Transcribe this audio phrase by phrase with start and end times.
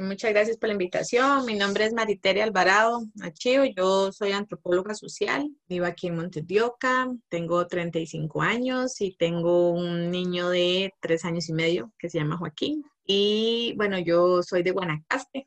[0.00, 1.44] muchas gracias por la invitación.
[1.44, 7.66] Mi nombre es Mariteria Alvarado Achio, yo soy antropóloga social, vivo aquí en Montedioca, tengo
[7.66, 12.82] 35 años y tengo un niño de 3 años y medio que se llama Joaquín.
[13.04, 15.46] Y bueno, yo soy de Guanacaste,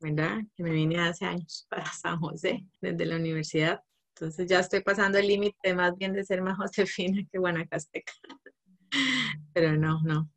[0.00, 0.40] ¿verdad?
[0.54, 3.80] Que me vine hace años para San José, desde la universidad.
[4.14, 8.12] Entonces ya estoy pasando el límite más bien de ser más Josefina que Guanacasteca.
[9.54, 10.30] Pero no, no.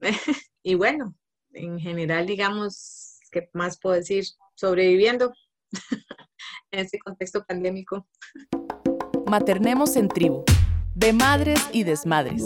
[0.64, 1.16] y bueno,
[1.52, 4.26] en general, digamos, ¿qué más puedo decir?
[4.56, 5.34] Sobreviviendo
[6.72, 8.08] en este contexto pandémico.
[9.28, 10.44] Maternemos en tribu,
[10.96, 12.44] de madres y desmadres.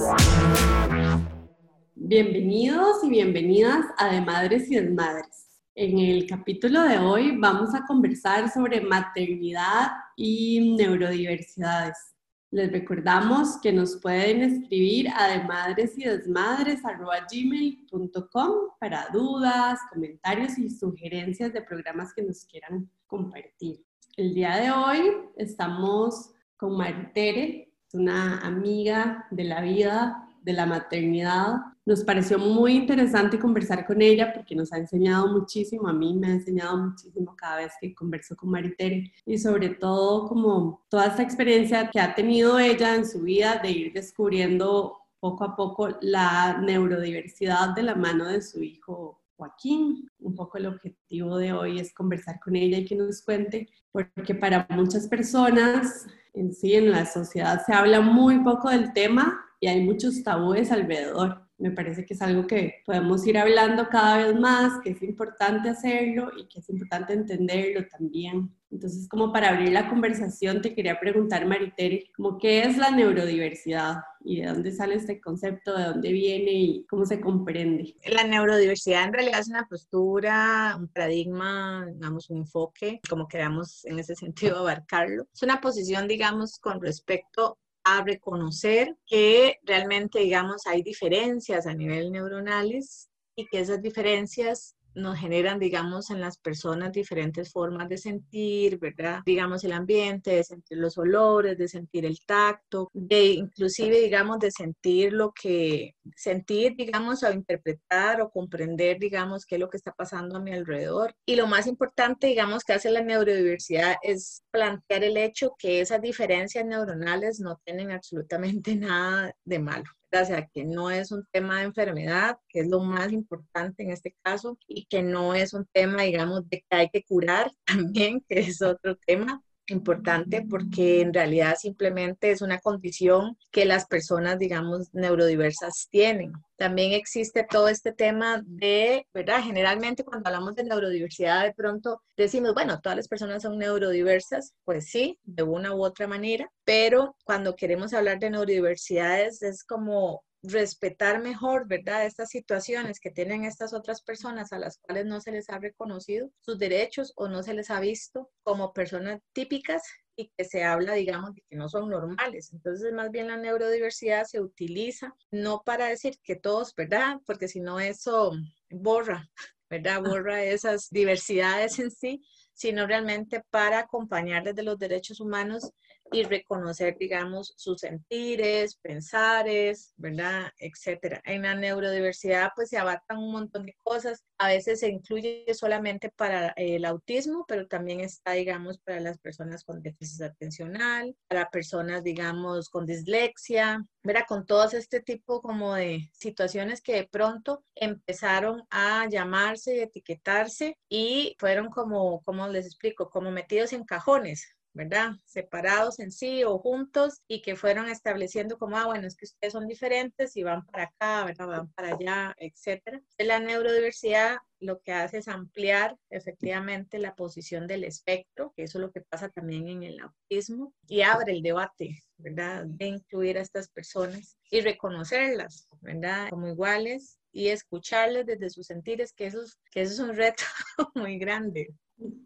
[1.96, 5.48] Bienvenidos y bienvenidas a De Madres y Desmadres.
[5.76, 12.13] En el capítulo de hoy vamos a conversar sobre maternidad y neurodiversidades.
[12.54, 21.52] Les recordamos que nos pueden escribir a demadres y desmadres.gmail.com para dudas, comentarios y sugerencias
[21.52, 23.84] de programas que nos quieran compartir.
[24.18, 25.00] El día de hoy
[25.36, 33.40] estamos con Maritere, una amiga de la vida, de la maternidad, nos pareció muy interesante
[33.40, 37.58] conversar con ella porque nos ha enseñado muchísimo, a mí me ha enseñado muchísimo cada
[37.58, 42.58] vez que converso con Maritere y sobre todo como toda esta experiencia que ha tenido
[42.58, 48.28] ella en su vida de ir descubriendo poco a poco la neurodiversidad de la mano
[48.28, 50.10] de su hijo Joaquín.
[50.20, 54.36] Un poco el objetivo de hoy es conversar con ella y que nos cuente, porque
[54.36, 59.68] para muchas personas en sí, en la sociedad se habla muy poco del tema y
[59.68, 64.40] hay muchos tabúes alrededor me parece que es algo que podemos ir hablando cada vez
[64.40, 68.54] más, que es importante hacerlo y que es importante entenderlo también.
[68.72, 73.98] Entonces, como para abrir la conversación, te quería preguntar, Maritere, como qué es la neurodiversidad
[74.26, 77.96] y de dónde sale este concepto, de dónde viene y cómo se comprende.
[78.06, 84.00] La neurodiversidad en realidad es una postura, un paradigma, digamos, un enfoque, como queramos en
[84.00, 85.28] ese sentido abarcarlo.
[85.32, 92.12] Es una posición, digamos, con respecto a reconocer que realmente, digamos, hay diferencias a nivel
[92.12, 98.80] neuronales y que esas diferencias nos generan, digamos, en las personas diferentes formas de sentir,
[98.80, 99.22] ¿verdad?
[99.26, 104.52] Digamos, el ambiente, de sentir los olores, de sentir el tacto, de inclusive, digamos, de
[104.52, 109.92] sentir lo que, sentir, digamos, o interpretar o comprender, digamos, qué es lo que está
[109.94, 111.16] pasando a mi alrededor.
[111.26, 116.02] Y lo más importante, digamos, que hace la neurodiversidad es plantear el hecho que esas
[116.02, 119.86] diferencias neuronales no tienen absolutamente nada de malo
[120.22, 123.92] o sea, que no es un tema de enfermedad, que es lo más importante en
[123.92, 128.24] este caso, y que no es un tema, digamos, de que hay que curar también,
[128.28, 134.40] que es otro tema, importante porque en realidad simplemente es una condición que las personas,
[134.40, 136.34] digamos, neurodiversas tienen.
[136.58, 139.42] También existe todo este tema de, ¿verdad?
[139.44, 144.90] Generalmente cuando hablamos de neurodiversidad, de pronto decimos, bueno, todas las personas son neurodiversas, pues
[144.90, 151.22] sí, de una u otra manera, pero cuando queremos hablar de neurodiversidades es como respetar
[151.22, 152.06] mejor, ¿verdad?
[152.06, 156.30] Estas situaciones que tienen estas otras personas a las cuales no se les ha reconocido
[156.42, 159.84] sus derechos o no se les ha visto como personas típicas
[160.16, 162.52] y que se habla, digamos, de que no son normales.
[162.54, 167.18] Entonces, más bien la neurodiversidad se utiliza no para decir que todos, ¿verdad?
[167.26, 168.32] Porque si no eso
[168.70, 169.28] borra,
[169.70, 170.04] ¿verdad?
[170.06, 170.10] Ah.
[170.10, 172.22] Borra esas diversidades en sí,
[172.54, 175.72] sino realmente para acompañar desde los derechos humanos
[176.12, 180.52] y reconocer, digamos, sus sentires, pensares, ¿verdad?
[180.58, 181.22] Etcétera.
[181.26, 184.24] En la neurodiversidad, pues se abarcan un montón de cosas.
[184.38, 189.64] A veces se incluye solamente para el autismo, pero también está, digamos, para las personas
[189.64, 194.26] con déficit atencional, para personas, digamos, con dislexia, ¿verdad?
[194.28, 200.78] Con todos este tipo como de situaciones que de pronto empezaron a llamarse y etiquetarse
[200.90, 203.10] y fueron como, ¿cómo les explico?
[203.10, 205.12] Como metidos en cajones, ¿verdad?
[205.26, 209.54] Separados en sí o juntos y que fueron estableciendo como, ah, bueno, es que ustedes
[209.54, 211.48] son diferentes y van para acá, ¿verdad?
[211.48, 213.02] Van para allá, etcétera.
[213.18, 218.82] La neurodiversidad lo que hace es ampliar efectivamente la posición del espectro, que eso es
[218.82, 222.66] lo que pasa también en el autismo, y abre el debate, ¿verdad?
[222.66, 226.30] De incluir a estas personas y reconocerlas, ¿verdad?
[226.30, 229.40] Como iguales y escucharles desde sus sentires, que eso,
[229.72, 230.44] que eso es un reto
[230.96, 231.68] muy grande.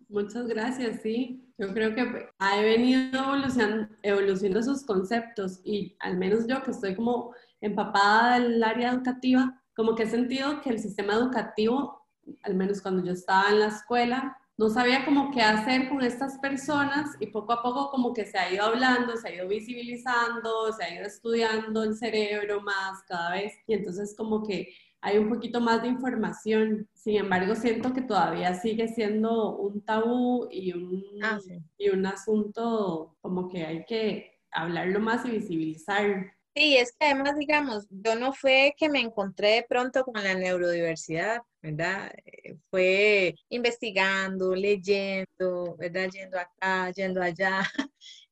[0.10, 1.44] Muchas gracias, sí.
[1.58, 6.96] Yo creo que ha venido evolucionando, evolucionando sus conceptos y al menos yo que estoy
[6.96, 12.08] como empapada del área educativa, como que he sentido que el sistema educativo,
[12.44, 16.40] al menos cuando yo estaba en la escuela, no sabía cómo qué hacer con estas
[16.40, 20.74] personas y poco a poco como que se ha ido hablando, se ha ido visibilizando,
[20.74, 24.68] se ha ido estudiando el cerebro más cada vez y entonces como que
[25.08, 26.90] hay un poquito más de información.
[26.94, 31.40] Sin embargo, siento que todavía sigue siendo un tabú y un, ah,
[31.78, 36.34] y un asunto como que hay que hablarlo más y visibilizar.
[36.54, 40.34] Sí, es que además, digamos, yo no fue que me encontré de pronto con la
[40.34, 42.12] neurodiversidad, ¿verdad?
[42.26, 46.10] Eh, fue investigando, leyendo, ¿verdad?
[46.10, 47.62] Yendo acá, yendo allá,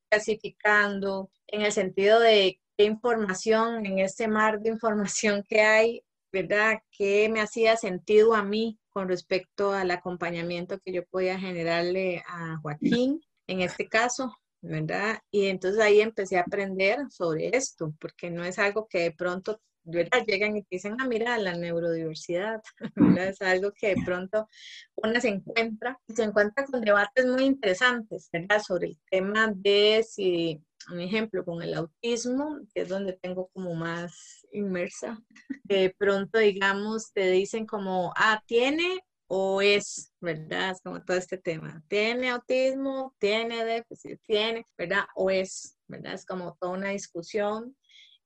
[0.10, 6.05] clasificando, en el sentido de qué información, en este mar de información que hay,
[6.36, 6.80] ¿verdad?
[6.92, 12.58] ¿Qué me hacía sentido a mí con respecto al acompañamiento que yo podía generarle a
[12.62, 15.20] Joaquín, en este caso, ¿verdad?
[15.32, 19.62] Y entonces ahí empecé a aprender sobre esto, porque no es algo que de pronto
[19.84, 20.26] ¿verdad?
[20.28, 22.62] llegan y te dicen, ah, mira, la neurodiversidad,
[22.96, 23.30] ¿verdad?
[23.30, 24.50] Es algo que de pronto
[24.96, 28.62] uno se encuentra, se encuentra con debates muy interesantes, ¿verdad?
[28.62, 33.74] Sobre el tema de si, un ejemplo, con el autismo, que es donde tengo como
[33.76, 35.22] más inmersa,
[35.64, 40.72] de pronto, digamos, te dicen como, ah, tiene o es, ¿verdad?
[40.72, 41.84] Es como todo este tema.
[41.88, 45.06] Tiene autismo, tiene déficit, tiene, ¿verdad?
[45.16, 46.14] O es, ¿verdad?
[46.14, 47.76] Es como toda una discusión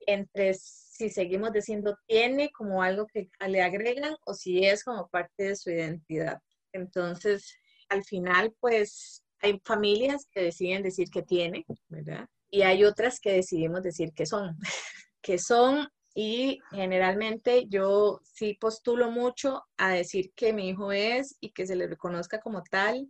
[0.05, 5.43] entre si seguimos diciendo tiene como algo que le agregan o si es como parte
[5.43, 6.39] de su identidad.
[6.73, 7.55] Entonces,
[7.89, 12.27] al final, pues hay familias que deciden decir que tiene, ¿verdad?
[12.49, 14.57] Y hay otras que decidimos decir que son,
[15.21, 21.51] que son y generalmente yo sí postulo mucho a decir que mi hijo es y
[21.51, 23.07] que se le reconozca como tal,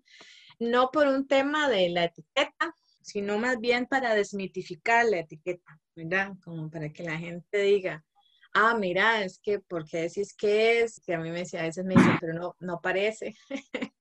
[0.60, 6.34] no por un tema de la etiqueta, sino más bien para desmitificar la etiqueta, ¿verdad?
[6.44, 8.06] Como para que la gente diga,
[8.54, 11.00] ah, mira, es que, ¿por qué decís que es?
[11.02, 13.36] Que a mí me decía, a veces me dicen, pero no, no parece,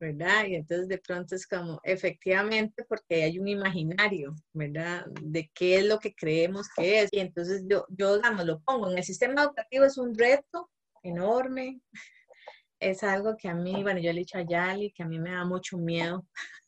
[0.00, 0.46] ¿verdad?
[0.46, 5.06] Y entonces de pronto es como, efectivamente, porque hay un imaginario, ¿verdad?
[5.22, 7.08] De qué es lo que creemos que es.
[7.12, 10.70] Y entonces yo, yo digamos, lo pongo, en el sistema educativo es un reto
[11.02, 11.80] enorme,
[12.80, 15.18] es algo que a mí, bueno, yo le he dicho a Yali, que a mí
[15.18, 16.26] me da mucho miedo,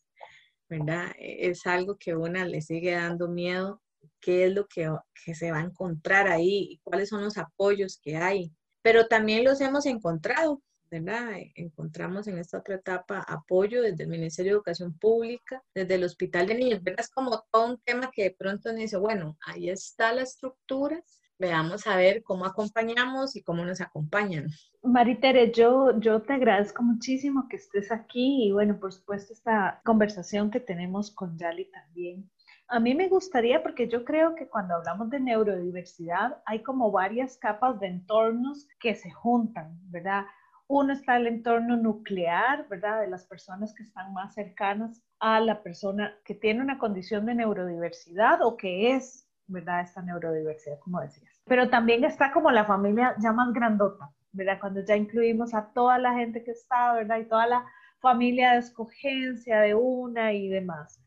[0.69, 1.11] ¿verdad?
[1.17, 3.81] Es algo que una le sigue dando miedo
[4.19, 4.89] qué es lo que,
[5.33, 8.51] se va a encontrar ahí y cuáles son los apoyos que hay.
[8.81, 11.31] Pero también los hemos encontrado, ¿verdad?
[11.55, 16.47] Encontramos en esta otra etapa apoyo desde el Ministerio de Educación Pública, desde el Hospital
[16.47, 17.01] de Niños, ¿verdad?
[17.01, 21.03] Es como todo un tema que de pronto nos dice, bueno, ahí está la estructura,
[21.39, 24.47] veamos a ver cómo acompañamos y cómo nos acompañan.
[24.83, 30.49] Maritere, yo, yo te agradezco muchísimo que estés aquí y bueno, por supuesto esta conversación
[30.49, 32.29] que tenemos con Yali también.
[32.69, 37.37] A mí me gustaría, porque yo creo que cuando hablamos de neurodiversidad hay como varias
[37.37, 40.25] capas de entornos que se juntan, ¿verdad?
[40.67, 42.99] Uno está el entorno nuclear, ¿verdad?
[42.99, 47.35] De las personas que están más cercanas a la persona que tiene una condición de
[47.35, 49.79] neurodiversidad o que es, ¿verdad?
[49.79, 51.41] Esta neurodiversidad, como decías.
[51.45, 54.59] Pero también está como la familia ya más grandota, ¿verdad?
[54.59, 57.19] Cuando ya incluimos a toda la gente que está, ¿verdad?
[57.19, 57.65] Y toda la
[58.01, 61.01] familia de escogencia de una y demás.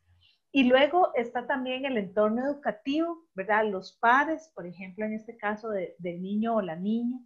[0.53, 3.65] Y luego está también el entorno educativo, ¿verdad?
[3.65, 7.19] Los pares, por ejemplo, en este caso del niño o la niña.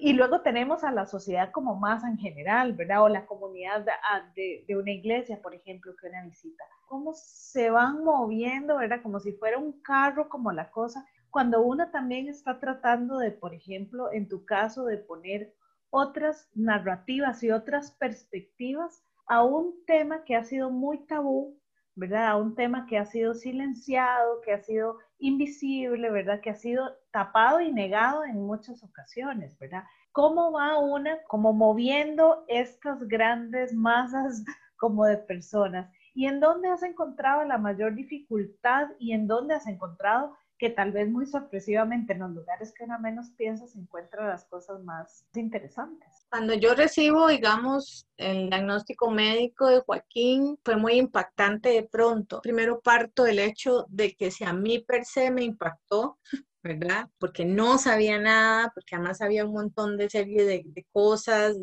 [0.00, 3.02] Y luego tenemos a la sociedad como más en general, ¿verdad?
[3.02, 6.62] O la comunidad ah, de, de, una iglesia, por ejemplo, que una visita.
[6.86, 9.02] Cómo se van moviendo, ¿verdad?
[9.02, 11.04] Como si fuera un carro, como la cosa.
[11.30, 15.52] Cuando uno también está tratando de, por ejemplo, en tu caso, de poner
[15.90, 21.57] otras narrativas y otras perspectivas a un tema que ha sido muy tabú
[21.98, 22.28] ¿verdad?
[22.28, 26.40] A un tema que ha sido silenciado, que ha sido invisible, ¿verdad?
[26.40, 29.82] Que ha sido tapado y negado en muchas ocasiones, ¿verdad?
[30.12, 34.44] ¿Cómo va una como moviendo estas grandes masas
[34.76, 35.90] como de personas?
[36.14, 40.92] ¿Y en dónde has encontrado la mayor dificultad y en dónde has encontrado que tal
[40.92, 45.24] vez muy sorpresivamente en los lugares que uno menos piensa se encuentran las cosas más
[45.34, 46.08] interesantes.
[46.30, 52.40] Cuando yo recibo, digamos, el diagnóstico médico de Joaquín, fue muy impactante de pronto.
[52.42, 56.18] Primero parto del hecho de que si a mí per se me impactó,
[56.62, 57.08] ¿verdad?
[57.18, 61.56] Porque no sabía nada, porque además había un montón de serie de, cosas,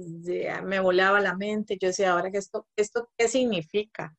[0.64, 4.16] me volaba la mente, yo decía, ahora esto, ¿esto qué significa?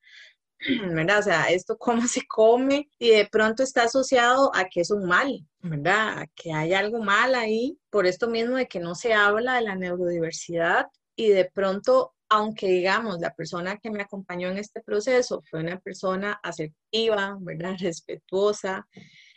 [0.95, 1.19] ¿verdad?
[1.19, 5.07] O sea, esto cómo se come y de pronto está asociado a que es un
[5.07, 6.27] mal, ¿verdad?
[6.35, 9.77] Que hay algo mal ahí, por esto mismo de que no se habla de la
[9.77, 15.61] neurodiversidad y de pronto, aunque digamos, la persona que me acompañó en este proceso fue
[15.61, 17.77] una persona asertiva, ¿verdad?
[17.81, 18.87] Respetuosa,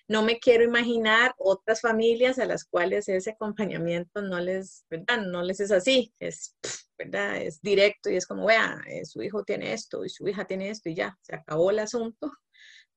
[0.10, 5.22] no me quiero imaginar otras familias a las cuales ese acompañamiento no les, ¿verdad?
[5.22, 6.58] No les es así, es,
[6.98, 7.38] ¿verdad?
[7.38, 10.72] Es directo y es como, vea, eh, su hijo tiene esto y su hija tiene
[10.72, 12.32] esto y ya, se acabó el asunto,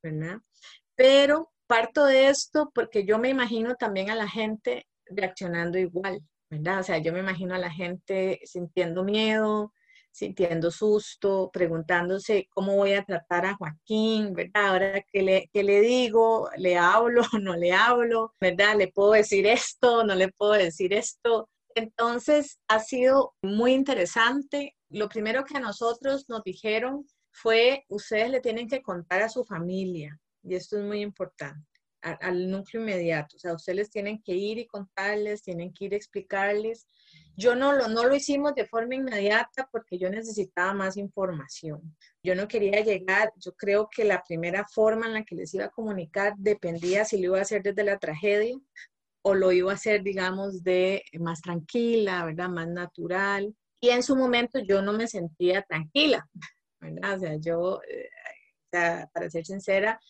[0.02, 0.38] ¿verdad?
[0.95, 6.81] Pero parto de esto porque yo me imagino también a la gente reaccionando igual, ¿verdad?
[6.81, 9.75] O sea, yo me imagino a la gente sintiendo miedo,
[10.12, 14.69] sintiendo susto, preguntándose cómo voy a tratar a Joaquín, ¿verdad?
[14.69, 16.50] Ahora, ¿qué le, qué le digo?
[16.57, 17.23] ¿Le hablo?
[17.42, 18.35] ¿No le hablo?
[18.40, 18.76] ¿Verdad?
[18.76, 20.04] ¿Le puedo decir esto?
[20.04, 21.49] ¿No le puedo decir esto?
[21.75, 24.76] Entonces, ha sido muy interesante.
[24.90, 29.42] Lo primero que a nosotros nos dijeron fue, ustedes le tienen que contar a su
[29.45, 31.66] familia, y esto es muy importante
[32.02, 33.37] al núcleo inmediato.
[33.37, 36.88] O sea, ustedes tienen que ir y contarles, tienen que ir a explicarles.
[37.36, 41.96] Yo no lo, no lo hicimos de forma inmediata porque yo necesitaba más información.
[42.22, 45.66] Yo no quería llegar, yo creo que la primera forma en la que les iba
[45.66, 48.58] a comunicar dependía si lo iba a hacer desde la tragedia
[49.22, 52.48] o lo iba a hacer, digamos, de más tranquila, ¿verdad?
[52.48, 53.54] Más natural.
[53.80, 56.28] Y en su momento yo no me sentía tranquila,
[56.80, 57.16] ¿verdad?
[57.16, 58.08] O sea, yo eh,
[58.72, 60.00] para ser sincera,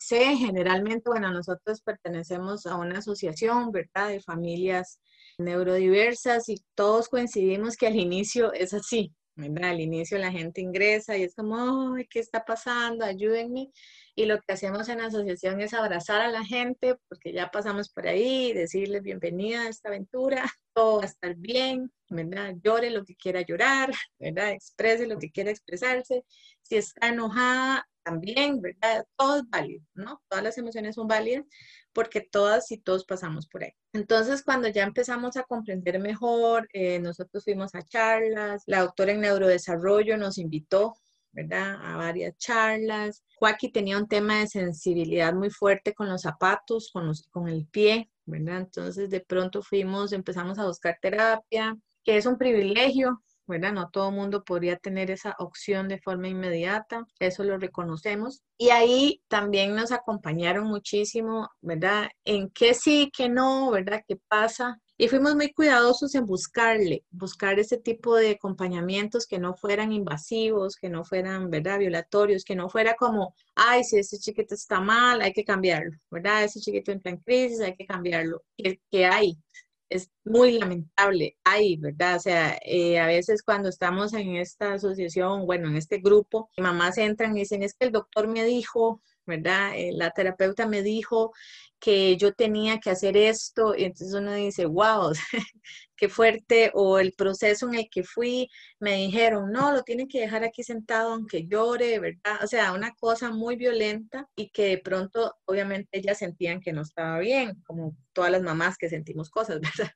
[0.00, 5.00] C generalmente, bueno, nosotros pertenecemos a una asociación, ¿verdad?, de familias
[5.40, 9.70] neurodiversas y todos coincidimos que al inicio es así, ¿verdad?
[9.70, 13.04] Al inicio la gente ingresa y es como, ay, ¿qué está pasando?
[13.04, 13.70] Ayúdenme.
[14.14, 17.90] Y lo que hacemos en la asociación es abrazar a la gente porque ya pasamos
[17.90, 22.54] por ahí, decirles bienvenida a esta aventura, todo va a estar bien, ¿verdad?
[22.62, 24.50] Llore lo que quiera llorar, ¿verdad?
[24.52, 26.24] Exprese lo que quiera expresarse.
[26.62, 29.04] Si está enojada, también, ¿verdad?
[29.16, 30.20] Todo es válido, ¿no?
[30.28, 31.44] Todas las emociones son válidas
[31.92, 33.72] porque todas y todos pasamos por ahí.
[33.92, 39.20] Entonces, cuando ya empezamos a comprender mejor, eh, nosotros fuimos a charlas, la doctora en
[39.20, 40.94] neurodesarrollo nos invitó,
[41.32, 41.76] ¿verdad?
[41.82, 43.24] A varias charlas.
[43.36, 47.66] Joaquín tenía un tema de sensibilidad muy fuerte con los zapatos, con, los, con el
[47.66, 48.58] pie, ¿verdad?
[48.58, 53.72] Entonces, de pronto fuimos, empezamos a buscar terapia, que es un privilegio, ¿verdad?
[53.72, 58.42] No todo mundo podría tener esa opción de forma inmediata, eso lo reconocemos.
[58.56, 62.08] Y ahí también nos acompañaron muchísimo, ¿verdad?
[62.24, 64.02] En qué sí, qué no, ¿verdad?
[64.06, 64.80] ¿Qué pasa?
[65.00, 70.76] Y fuimos muy cuidadosos en buscarle, buscar ese tipo de acompañamientos que no fueran invasivos,
[70.76, 71.78] que no fueran, ¿verdad?
[71.78, 76.44] Violatorios, que no fuera como, ay, si ese chiquito está mal, hay que cambiarlo, ¿verdad?
[76.44, 78.42] Ese chiquito entra en crisis, hay que cambiarlo.
[78.58, 79.38] ¿Qué, hay?
[79.88, 81.38] es muy lamentable.
[81.44, 82.16] Hay, ¿verdad?
[82.16, 86.98] O sea, eh, a veces cuando estamos en esta asociación, bueno, en este grupo, mamás
[86.98, 89.72] entran y dicen, es que el doctor me dijo, ¿verdad?
[89.76, 91.32] Eh, la terapeuta me dijo
[91.80, 95.12] que yo tenía que hacer esto, y entonces uno dice, wow,
[95.96, 100.20] qué fuerte, o el proceso en el que fui, me dijeron, no, lo tienen que
[100.20, 102.44] dejar aquí sentado aunque llore, ¿verdad?
[102.44, 106.82] O sea, una cosa muy violenta y que de pronto, obviamente, ellas sentían que no
[106.82, 109.92] estaba bien, como todas las mamás que sentimos cosas, ¿verdad?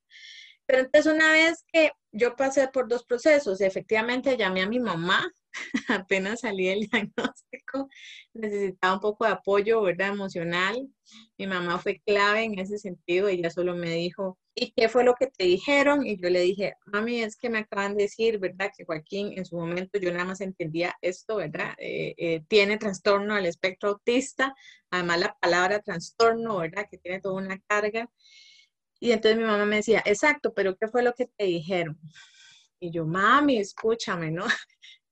[0.66, 5.30] Pero entonces una vez que yo pasé por dos procesos, efectivamente llamé a mi mamá,
[5.88, 7.88] apenas salí del diagnóstico,
[8.32, 10.08] necesitaba un poco de apoyo, ¿verdad?
[10.08, 10.88] Emocional.
[11.38, 15.14] Mi mamá fue clave en ese sentido, ella solo me dijo, ¿y qué fue lo
[15.14, 16.06] que te dijeron?
[16.06, 18.70] Y yo le dije, mami, es que me acaban de decir, ¿verdad?
[18.76, 21.74] Que Joaquín en su momento yo nada más entendía esto, ¿verdad?
[21.78, 24.54] Eh, eh, tiene trastorno al espectro autista,
[24.90, 26.86] además la palabra trastorno, ¿verdad?
[26.90, 28.08] Que tiene toda una carga.
[29.00, 31.98] Y entonces mi mamá me decía, exacto, pero ¿qué fue lo que te dijeron?
[32.80, 34.46] Y yo, mami, escúchame, ¿no?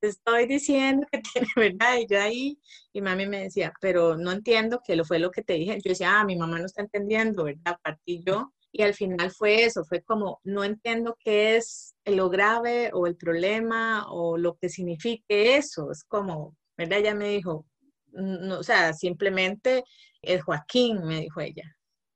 [0.03, 1.97] Te estoy diciendo que tiene verdad.
[1.97, 2.59] Y yo ahí,
[2.91, 5.79] y mami me decía, pero no entiendo qué lo fue lo que te dije.
[5.81, 7.77] Yo decía, ah, mi mamá no está entendiendo, ¿verdad?
[7.81, 8.51] Partí yo.
[8.73, 13.15] Y al final fue eso, fue como, no entiendo qué es lo grave o el
[13.15, 15.89] problema o lo que signifique eso.
[15.89, 16.99] Es como, ¿verdad?
[16.99, 17.65] Ella me dijo,
[18.11, 19.85] no, o sea, simplemente
[20.21, 21.63] es Joaquín, me dijo ella.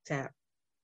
[0.03, 0.35] O sea,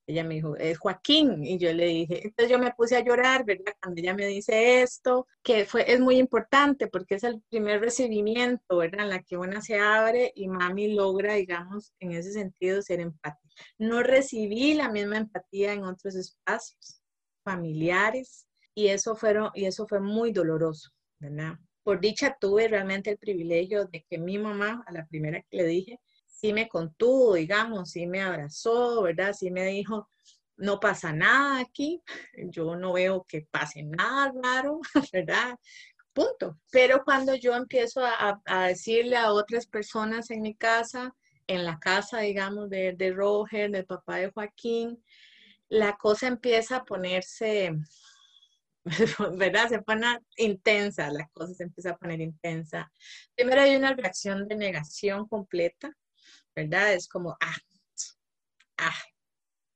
[0.06, 1.44] ella me dijo, es Joaquín.
[1.44, 3.74] Y yo le dije, entonces yo me puse a llorar, ¿verdad?
[3.80, 8.76] Cuando ella me dice esto, que fue, es muy importante porque es el primer recibimiento,
[8.76, 9.04] ¿verdad?
[9.04, 13.54] En la que una se abre y mami logra, digamos, en ese sentido ser empática.
[13.78, 17.00] No recibí la misma empatía en otros espacios
[17.44, 21.54] familiares y eso, fueron, y eso fue muy doloroso, ¿verdad?
[21.82, 25.64] Por dicha tuve realmente el privilegio de que mi mamá, a la primera que le
[25.64, 26.00] dije,
[26.44, 29.32] sí me contuvo, digamos, sí me abrazó, ¿verdad?
[29.32, 30.10] Sí me dijo,
[30.58, 32.02] no pasa nada aquí,
[32.52, 34.80] yo no veo que pase nada raro,
[35.12, 35.58] ¿verdad?
[36.12, 36.60] Punto.
[36.70, 41.14] Pero cuando yo empiezo a, decirle a otras personas en mi casa,
[41.46, 45.02] en la casa, digamos, de, de Roger, del papá de Joaquín,
[45.70, 47.72] la cosa empieza a ponerse,
[49.38, 49.70] ¿verdad?
[49.70, 52.92] Se pone intensa, la cosa se empieza a poner intensa.
[53.34, 55.96] Primero hay una reacción de negación completa,
[56.54, 56.94] ¿verdad?
[56.94, 57.56] Es como, ah,
[58.78, 59.02] ah,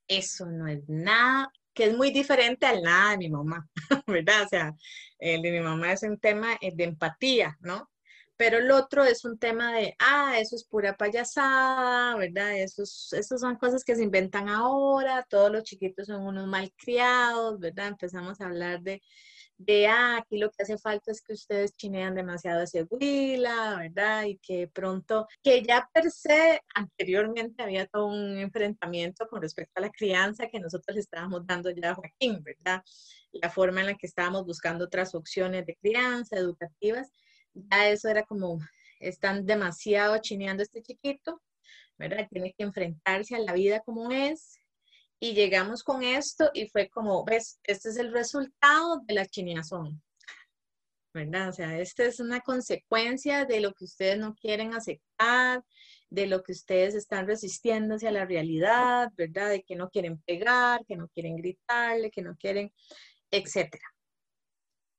[0.09, 3.69] eso no es nada, que es muy diferente al nada de mi mamá,
[4.07, 4.45] ¿verdad?
[4.45, 4.75] O sea,
[5.19, 7.91] el de mi mamá es un tema eh, de empatía, ¿no?
[8.37, 12.57] Pero el otro es un tema de, ah, eso es pura payasada, ¿verdad?
[12.59, 17.89] Esos, esos son cosas que se inventan ahora, todos los chiquitos son unos malcriados, ¿verdad?
[17.89, 19.03] Empezamos a hablar de,
[19.59, 24.25] de, ah, aquí lo que hace falta es que ustedes chinean demasiado ese huila, ¿verdad?
[24.25, 29.83] Y que pronto, que ya per se anteriormente había todo un enfrentamiento con respecto a
[29.83, 32.83] la crianza que nosotros le estábamos dando ya a Joaquín, ¿verdad?
[33.33, 37.11] La forma en la que estábamos buscando otras opciones de crianza, educativas,
[37.53, 38.59] ya eso era como,
[39.01, 41.43] están demasiado chineando este chiquito,
[41.99, 42.29] ¿verdad?
[42.31, 44.58] Tiene que enfrentarse a la vida como es,
[45.21, 50.03] y llegamos con esto y fue como, ves, este es el resultado de la chineazón,
[51.13, 51.49] ¿verdad?
[51.49, 55.65] O sea, esta es una consecuencia de lo que ustedes no quieren aceptar,
[56.11, 59.51] de lo que ustedes están resistiendo hacia la realidad, ¿verdad?
[59.51, 62.73] De que no quieren pegar, que no quieren gritarle, que no quieren,
[63.31, 63.85] etcétera.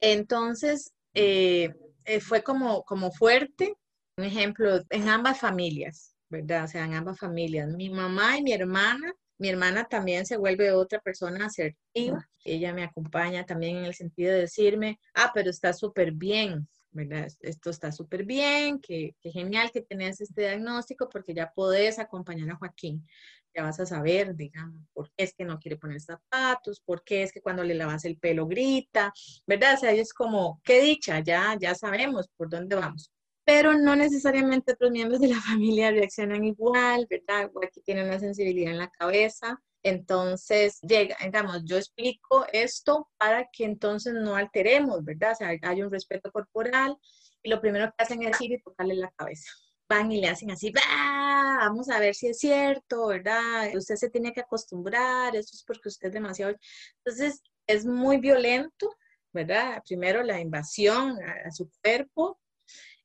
[0.01, 1.73] Entonces, eh,
[2.05, 3.73] eh, fue como, como fuerte,
[4.17, 6.65] un ejemplo, en ambas familias, ¿verdad?
[6.65, 7.69] O sea, en ambas familias.
[7.69, 12.29] Mi mamá y mi hermana mi hermana también se vuelve otra persona asertiva.
[12.43, 17.27] Ella me acompaña también en el sentido de decirme, ah, pero está súper bien, ¿verdad?
[17.39, 22.57] Esto está súper bien, qué, genial que tenés este diagnóstico porque ya podés acompañar a
[22.57, 23.07] Joaquín.
[23.55, 27.23] Ya vas a saber, digamos, por qué es que no quiere poner zapatos, por qué
[27.23, 29.11] es que cuando le lavas el pelo grita,
[29.47, 29.75] ¿verdad?
[29.75, 33.11] O sea, es como, qué dicha, ya, ya sabemos por dónde vamos
[33.49, 37.49] pero no necesariamente otros miembros de la familia reaccionan igual, ¿verdad?
[37.63, 39.59] Aquí tiene una sensibilidad en la cabeza.
[39.81, 45.31] Entonces, llega, digamos, yo explico esto para que entonces no alteremos, ¿verdad?
[45.31, 46.95] O sea, hay un respeto corporal
[47.41, 49.51] y lo primero que hacen es ir y tocarle la cabeza.
[49.87, 53.75] Van y le hacen así, vamos a ver si es cierto, ¿verdad?
[53.75, 56.55] Usted se tiene que acostumbrar, eso es porque usted es demasiado...
[57.03, 58.95] Entonces, es muy violento,
[59.33, 59.81] ¿verdad?
[59.87, 62.39] Primero la invasión a su cuerpo,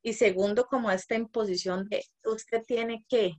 [0.04, 3.32] y segundo, como esta imposición de usted tiene que,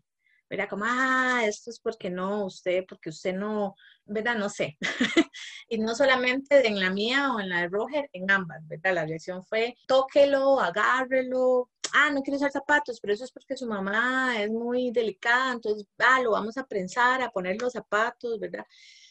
[0.49, 0.67] ¿verdad?
[0.67, 4.35] Como, ah, esto es porque no, usted, porque usted no, ¿verdad?
[4.35, 4.75] No sé.
[5.69, 8.95] y no solamente en la mía o en la de Roger, en ambas, ¿verdad?
[8.95, 11.69] La reacción fue, tóquelo, agárrelo.
[11.93, 15.87] Ah, no quiere usar zapatos, pero eso es porque su mamá es muy delicada, entonces,
[15.99, 18.65] ah, lo vamos a prensar, a poner los zapatos, ¿verdad?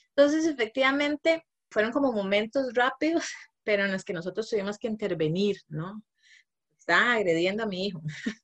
[0.08, 3.24] Entonces, efectivamente, fueron como momentos rápidos,
[3.62, 6.02] pero en los que nosotros tuvimos que intervenir, ¿no?
[6.84, 8.02] Está agrediendo a mi hijo.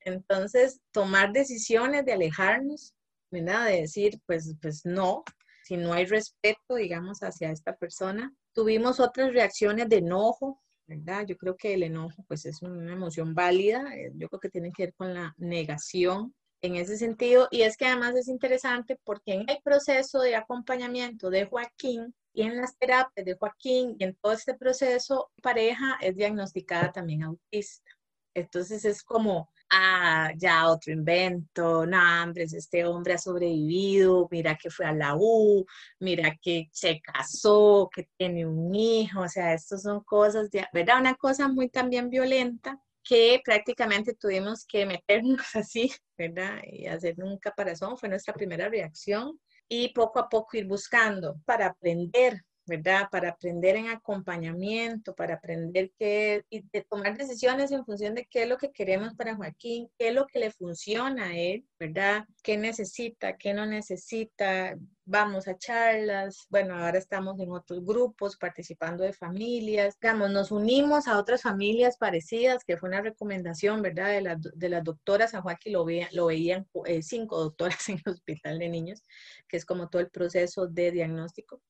[0.00, 2.94] Entonces, tomar decisiones de alejarnos,
[3.30, 3.66] ¿verdad?
[3.66, 5.24] De decir, pues, pues no,
[5.64, 8.32] si no hay respeto, digamos, hacia esta persona.
[8.52, 11.26] Tuvimos otras reacciones de enojo, ¿verdad?
[11.26, 13.82] Yo creo que el enojo, pues, es una emoción válida.
[13.96, 17.48] Eh, yo creo que tiene que ver con la negación en ese sentido.
[17.50, 22.42] Y es que además es interesante porque en el proceso de acompañamiento de Joaquín, y
[22.42, 27.90] en las terapias de Joaquín y en todo este proceso, pareja es diagnosticada también autista.
[28.34, 34.68] Entonces es como, ah, ya otro invento, no, hombre, este hombre ha sobrevivido, mira que
[34.68, 35.64] fue a la U,
[35.98, 41.00] mira que se casó, que tiene un hijo, o sea, estas son cosas, de, ¿verdad?
[41.00, 46.60] Una cosa muy también violenta que prácticamente tuvimos que meternos así, ¿verdad?
[46.64, 49.38] Y hacer un caparazón, fue nuestra primera reacción
[49.68, 53.08] y poco a poco ir buscando para aprender, ¿verdad?
[53.10, 58.48] Para aprender en acompañamiento, para aprender qué y tomar decisiones en función de qué es
[58.48, 62.26] lo que queremos para Joaquín, qué es lo que le funciona a él, ¿verdad?
[62.42, 64.76] ¿Qué necesita, qué no necesita?
[65.08, 71.06] Vamos a charlas, bueno, ahora estamos en otros grupos participando de familias, digamos, nos unimos
[71.06, 74.10] a otras familias parecidas, que fue una recomendación, ¿verdad?
[74.10, 78.00] De, la, de las doctoras, a Joaquín lo, veían, lo veían eh, cinco doctoras en
[78.04, 79.02] el hospital de niños,
[79.46, 81.62] que es como todo el proceso de diagnóstico.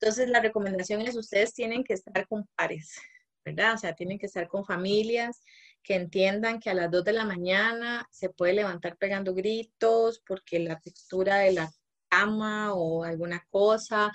[0.00, 2.98] Entonces, la recomendación es ustedes tienen que estar con pares,
[3.44, 3.74] ¿verdad?
[3.74, 5.42] O sea, tienen que estar con familias
[5.82, 10.58] que entiendan que a las 2 de la mañana se puede levantar pegando gritos porque
[10.58, 11.70] la textura de la
[12.08, 14.10] cama o alguna cosa,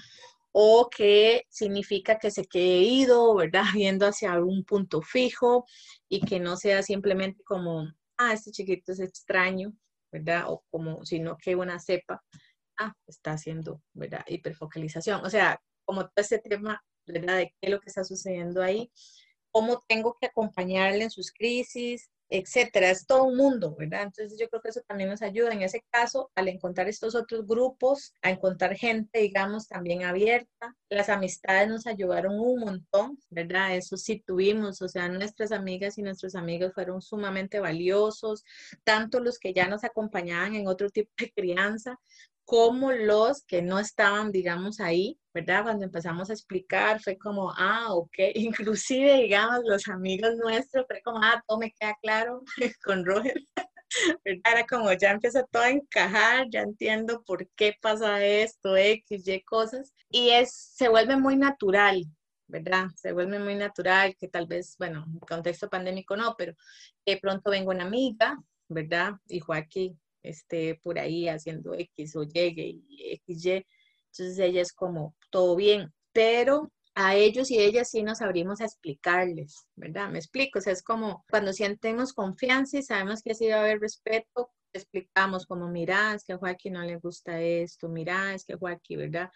[0.52, 3.64] o que significa que se quede ido, ¿verdad?
[3.76, 5.66] Viendo hacia un punto fijo
[6.10, 9.74] y que no sea simplemente como, ah, este chiquito es extraño,
[10.12, 10.46] ¿verdad?
[10.48, 12.24] O como, sino que una cepa,
[12.80, 14.24] ah, está haciendo, ¿verdad?
[14.28, 15.26] Hiperfocalización.
[15.26, 17.38] O sea, como todo ese tema, ¿verdad?
[17.38, 18.92] De qué es lo que está sucediendo ahí,
[19.52, 22.90] cómo tengo que acompañarle en sus crisis, etcétera.
[22.90, 24.04] Es todo un mundo, ¿verdad?
[24.04, 27.46] Entonces yo creo que eso también nos ayuda en ese caso al encontrar estos otros
[27.46, 30.76] grupos, a encontrar gente, digamos, también abierta.
[30.90, 33.76] Las amistades nos ayudaron un montón, ¿verdad?
[33.76, 38.44] Eso sí tuvimos, o sea, nuestras amigas y nuestros amigos fueron sumamente valiosos,
[38.84, 42.00] tanto los que ya nos acompañaban en otro tipo de crianza,
[42.46, 45.64] cómo los que no estaban, digamos, ahí, ¿verdad?
[45.64, 51.20] Cuando empezamos a explicar, fue como, ah, ok, inclusive, digamos, los amigos nuestros, fue como,
[51.22, 52.44] ah, todo me queda claro
[52.84, 53.36] con Roger.
[54.26, 54.42] ¿verdad?
[54.52, 59.42] Era como ya empieza todo a encajar, ya entiendo por qué pasa esto, X, Y
[59.44, 62.06] cosas, y es, se vuelve muy natural,
[62.48, 62.88] ¿verdad?
[62.96, 66.54] Se vuelve muy natural que tal vez, bueno, en contexto pandémico no, pero
[67.06, 69.14] de pronto venga una amiga, ¿verdad?
[69.28, 73.66] Y Joaquín esté por ahí haciendo X o llegue y X, Y.
[74.12, 78.66] Entonces ella es como, todo bien, pero a ellos y ellas sí nos abrimos a
[78.66, 80.10] explicarles, ¿verdad?
[80.10, 83.60] Me explico, o sea, es como cuando sientemos confianza y sabemos que así va a
[83.62, 88.46] haber respeto, explicamos como, mira, es que a Joaquín no le gusta esto, mira, es
[88.46, 89.30] que Joaquín, ¿verdad?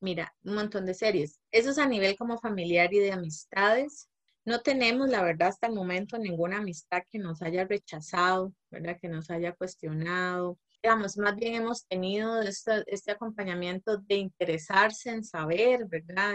[0.00, 1.40] Mira, un montón de series.
[1.50, 4.08] Eso es a nivel como familiar y de amistades.
[4.44, 8.98] No tenemos, la verdad, hasta el momento ninguna amistad que nos haya rechazado, ¿verdad?
[9.00, 10.58] Que nos haya cuestionado.
[10.82, 16.34] Digamos, más bien hemos tenido este, acompañamiento de interesarse en saber, ¿verdad?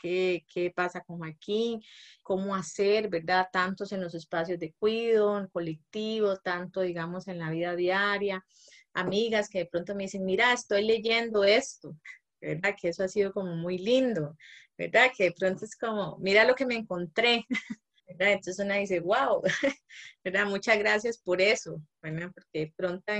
[0.00, 1.82] qué, pasa con Joaquín,
[2.22, 3.48] cómo hacer, ¿verdad?
[3.52, 8.44] Tantos en los espacios de cuidado, en colectivo, tanto, digamos, en la vida diaria.
[8.94, 11.94] Amigas que de pronto me dicen, mira, estoy leyendo esto,
[12.40, 12.74] ¿verdad?
[12.80, 14.36] Que eso ha sido como muy lindo,
[14.76, 15.10] ¿verdad?
[15.16, 17.44] Que de pronto es como, mira lo que me encontré,
[18.08, 18.32] ¿verdad?
[18.32, 19.42] Entonces una dice, wow,
[20.24, 20.46] ¿verdad?
[20.46, 22.30] Muchas gracias por eso, ¿verdad?
[22.34, 23.12] Porque de pronto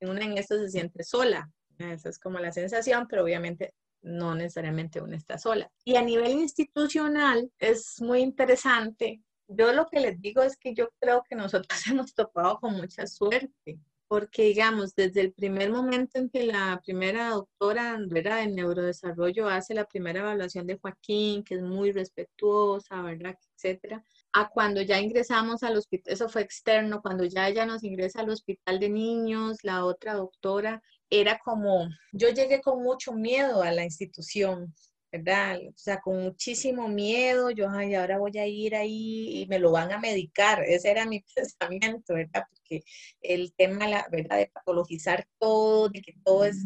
[0.00, 5.00] una en esto se siente sola, esa es como la sensación, pero obviamente no necesariamente
[5.00, 5.70] una está sola.
[5.84, 9.22] Y a nivel institucional es muy interesante.
[9.48, 13.06] Yo lo que les digo es que yo creo que nosotros hemos topado con mucha
[13.06, 13.78] suerte,
[14.12, 18.42] porque digamos, desde el primer momento en que la primera doctora ¿verdad?
[18.42, 23.38] en neurodesarrollo hace la primera evaluación de Joaquín, que es muy respetuosa, ¿verdad?
[23.56, 28.20] etcétera, a cuando ya ingresamos al hospital, eso fue externo, cuando ya ella nos ingresa
[28.20, 33.72] al hospital de niños, la otra doctora era como, yo llegué con mucho miedo a
[33.72, 34.74] la institución,
[35.12, 35.58] ¿verdad?
[35.68, 39.70] O sea, con muchísimo miedo, yo, ay, ahora voy a ir ahí y me lo
[39.70, 42.44] van a medicar, ese era mi pensamiento, ¿verdad?
[42.48, 42.82] Porque
[43.20, 44.38] el tema, la, ¿verdad?
[44.38, 46.56] De patologizar todo, de que todo es...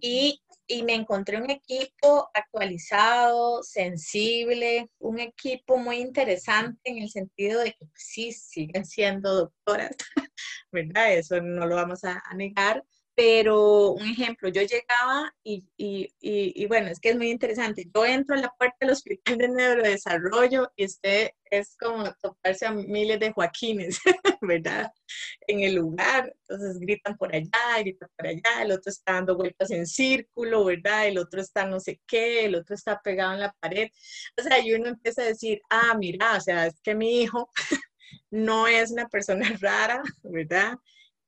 [0.00, 7.60] Y, y me encontré un equipo actualizado, sensible, un equipo muy interesante en el sentido
[7.60, 9.90] de que pues, sí, siguen siendo doctoras,
[10.72, 11.14] ¿verdad?
[11.14, 12.82] Eso no lo vamos a, a negar,
[13.14, 17.86] pero un ejemplo, yo llegaba y, y, y, bueno, es que es muy interesante.
[17.94, 22.72] Yo entro a la puerta del Hospital de Neurodesarrollo y usted es como toparse a
[22.72, 24.00] miles de Joaquines,
[24.40, 24.90] ¿verdad?
[25.46, 26.34] En el lugar.
[26.48, 31.08] Entonces gritan por allá, gritan por allá, el otro está dando vueltas en círculo, ¿verdad?
[31.08, 33.88] El otro está no sé qué, el otro está pegado en la pared.
[34.38, 37.50] O sea, y uno empieza a decir, ah, mira, o sea, es que mi hijo
[38.30, 40.78] no es una persona rara, ¿verdad?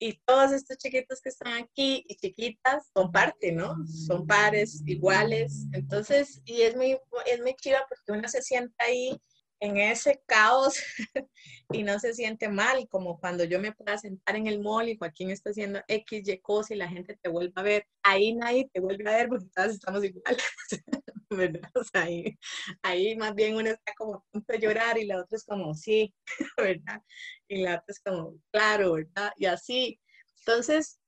[0.02, 3.76] Y todos estos chiquitos que están aquí y chiquitas son parte, ¿no?
[3.86, 5.68] Son pares iguales.
[5.72, 9.16] Entonces, y es muy, es muy chiva porque uno se sienta ahí
[9.60, 10.74] en ese caos
[11.72, 14.96] y no se siente mal, como cuando yo me pueda sentar en el mall y
[14.96, 17.86] Joaquín está haciendo X, Y cosas y la gente te vuelve a ver.
[18.02, 20.42] Ahí nadie te vuelve a ver porque todas estamos iguales.
[21.94, 22.38] ahí,
[22.82, 25.74] ahí más bien uno está como a punto de llorar y la otra es como,
[25.74, 26.14] sí,
[26.56, 27.02] ¿verdad?
[27.48, 29.32] Y la otra es como, claro, ¿verdad?
[29.36, 30.00] Y así.
[30.38, 30.98] Entonces,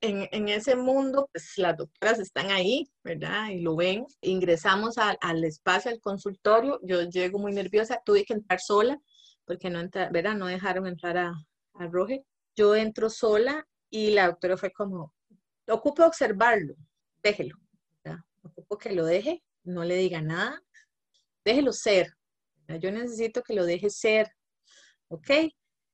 [0.00, 3.48] en, en, ese mundo, pues las doctoras están ahí, ¿verdad?
[3.50, 4.06] Y lo ven.
[4.20, 6.78] Ingresamos al espacio, al consultorio.
[6.82, 9.00] Yo llego muy nerviosa, tuve que entrar sola,
[9.46, 10.34] porque no, entra, ¿verdad?
[10.34, 11.32] no dejaron entrar a,
[11.74, 12.22] a Roger.
[12.56, 15.12] Yo entro sola y la doctora fue como,
[15.68, 16.74] ocupo observarlo,
[17.22, 17.56] déjelo.
[18.42, 20.62] Ocupo que lo deje no le diga nada,
[21.44, 22.14] déjelo ser.
[22.80, 24.32] Yo necesito que lo deje ser,
[25.08, 25.30] ¿ok?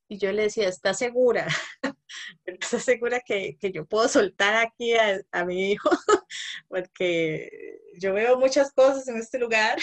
[0.09, 1.47] Y yo le decía, ¿estás segura?
[2.45, 5.89] ¿Estás segura que, yo puedo soltar aquí a, a, mi hijo?
[6.69, 9.79] Porque yo veo muchas cosas en este lugar.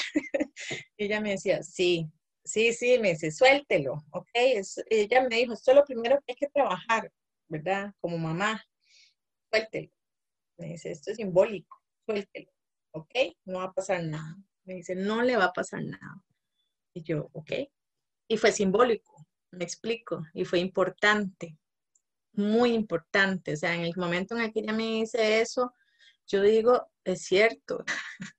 [0.97, 2.09] y ella me decía, sí,
[2.43, 4.29] sí, sí, me dice, suéltelo, ¿ok?
[4.89, 7.11] ella me dijo, esto es lo primero que hay que trabajar,
[7.47, 7.93] ¿verdad?
[7.99, 8.63] Como mamá,
[9.51, 9.91] suéltelo.
[10.57, 12.56] Me dice, esto es simbólico, suéltelo.
[12.97, 13.15] ¿Ok?
[13.45, 14.37] No va a pasar nada.
[14.65, 16.23] Me dice, no le va a pasar nada.
[16.93, 17.51] Y yo, ok.
[18.27, 21.57] Y fue simbólico, me explico, y fue importante,
[22.33, 23.53] muy importante.
[23.53, 25.73] O sea, en el momento en el que ella me dice eso,
[26.27, 27.85] yo digo, es cierto,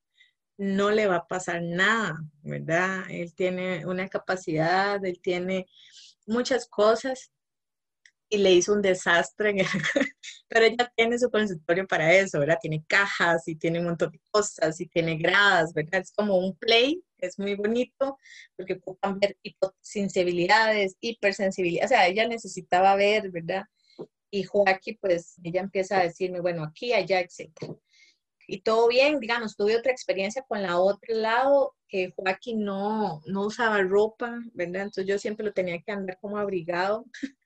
[0.57, 3.03] no le va a pasar nada, ¿verdad?
[3.09, 5.67] Él tiene una capacidad, él tiene
[6.27, 7.31] muchas cosas
[8.29, 9.55] y le hizo un desastre,
[10.47, 12.59] pero ella tiene su consultorio para eso, ¿verdad?
[12.61, 16.01] Tiene cajas y tiene un montón de cosas y tiene gradas, ¿verdad?
[16.01, 18.17] Es como un play, es muy bonito
[18.55, 23.63] porque ocupan ver hipersensibilidades, hipersensibilidad, o sea, ella necesitaba ver, ¿verdad?
[24.31, 27.73] Y Joaquín, pues ella empieza a decirme, bueno, aquí, allá, etcétera.
[28.51, 33.45] Y todo bien, digamos, tuve otra experiencia con la otro lado, que Joaquín no, no
[33.45, 34.83] usaba ropa, ¿verdad?
[34.83, 37.05] Entonces yo siempre lo tenía que andar como abrigado.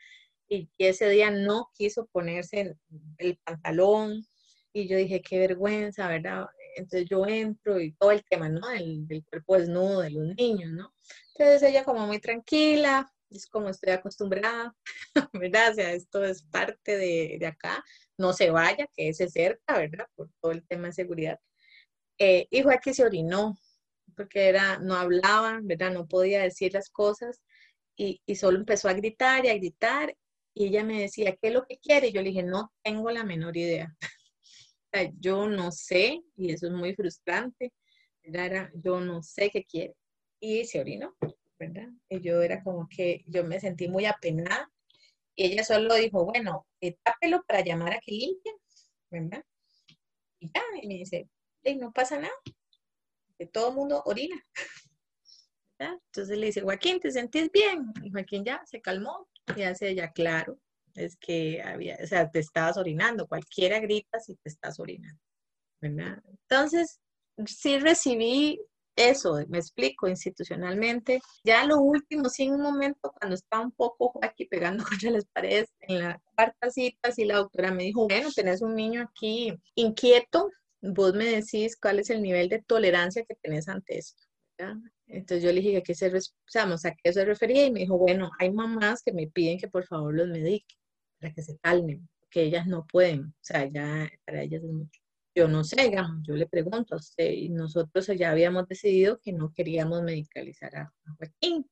[0.49, 2.75] y ese día no quiso ponerse
[3.17, 4.25] el pantalón.
[4.73, 6.47] Y yo dije, qué vergüenza, ¿verdad?
[6.75, 8.69] Entonces yo entro y todo el tema, ¿no?
[8.71, 10.93] El, del cuerpo desnudo de los niños, ¿no?
[11.35, 14.75] Entonces ella como muy tranquila, es como estoy acostumbrada,
[15.33, 15.71] ¿verdad?
[15.71, 17.83] O sea, esto es parte de, de acá,
[18.17, 20.07] no se vaya, que ese cerca, ¿verdad?
[20.15, 21.39] Por todo el tema de seguridad.
[22.19, 23.57] Eh, y fue que se orinó,
[24.15, 25.91] porque era, no hablaba, ¿verdad?
[25.91, 27.41] No podía decir las cosas
[27.95, 30.15] y, y solo empezó a gritar y a gritar
[30.53, 32.07] y ella me decía, ¿qué es lo que quiere?
[32.07, 33.95] Y yo le dije, no tengo la menor idea.
[35.19, 37.73] yo no sé, y eso es muy frustrante,
[38.23, 38.69] ¿verdad?
[38.75, 39.95] Yo no sé qué quiere.
[40.39, 41.15] Y se orinó,
[41.57, 41.89] ¿verdad?
[42.09, 44.69] Y yo era como que yo me sentí muy apenada.
[45.35, 48.55] Y ella solo dijo, bueno, eh, tápelo para llamar a que limpien,
[49.09, 49.43] ¿verdad?
[50.39, 51.27] Y ya, y me dice,
[51.79, 52.33] no pasa nada,
[53.39, 54.35] que todo el mundo orina.
[55.79, 55.99] ¿verdad?
[56.05, 57.91] Entonces le dice, Joaquín, ¿te sentís bien?
[58.03, 60.57] Y Joaquín ya se calmó y hace ella, claro,
[60.95, 65.19] es que había, o sea, te estabas orinando, cualquiera grita si te estás orinando.
[65.81, 66.99] Entonces,
[67.45, 68.59] sí recibí
[68.95, 71.19] eso, me explico, institucionalmente.
[71.43, 75.25] Ya lo último, sí, en un momento cuando estaba un poco aquí pegando contra las
[75.25, 79.53] paredes, en la cuarta cita, sí la doctora me dijo, bueno, tenés un niño aquí
[79.75, 80.49] inquieto,
[80.81, 84.23] vos me decís cuál es el nivel de tolerancia que tenés ante esto.
[85.07, 87.97] Entonces yo le dije que se, o sea, a qué se refería y me dijo,
[87.97, 90.75] bueno, hay mamás que me piden que por favor los medique
[91.19, 95.01] para que se calmen, que ellas no pueden, o sea, ya para ellas es mucho.
[95.35, 99.33] Yo no sé, digamos, yo le pregunto a usted y nosotros ya habíamos decidido que
[99.33, 101.67] no queríamos medicalizar a, Joaquín,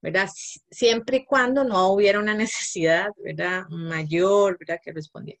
[0.00, 0.28] ¿verdad?
[0.70, 3.64] Siempre y cuando no hubiera una necesidad, ¿verdad?
[3.70, 4.80] Mayor, ¿verdad?
[4.82, 5.40] Que respondiera.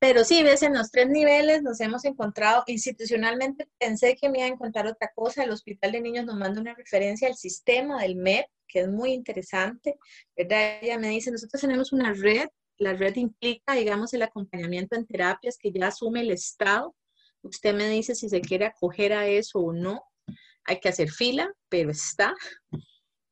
[0.00, 4.46] Pero sí, ves, en los tres niveles nos hemos encontrado institucionalmente, pensé que me iba
[4.46, 8.16] a encontrar otra cosa, el Hospital de Niños nos manda una referencia al sistema del
[8.16, 9.98] MEP, que es muy interesante,
[10.36, 10.78] ¿verdad?
[10.80, 12.48] Ella me dice, nosotros tenemos una red
[12.80, 16.96] la red implica, digamos, el acompañamiento en terapias que ya asume el Estado.
[17.42, 20.02] Usted me dice si se quiere acoger a eso o no.
[20.64, 22.34] Hay que hacer fila, pero está.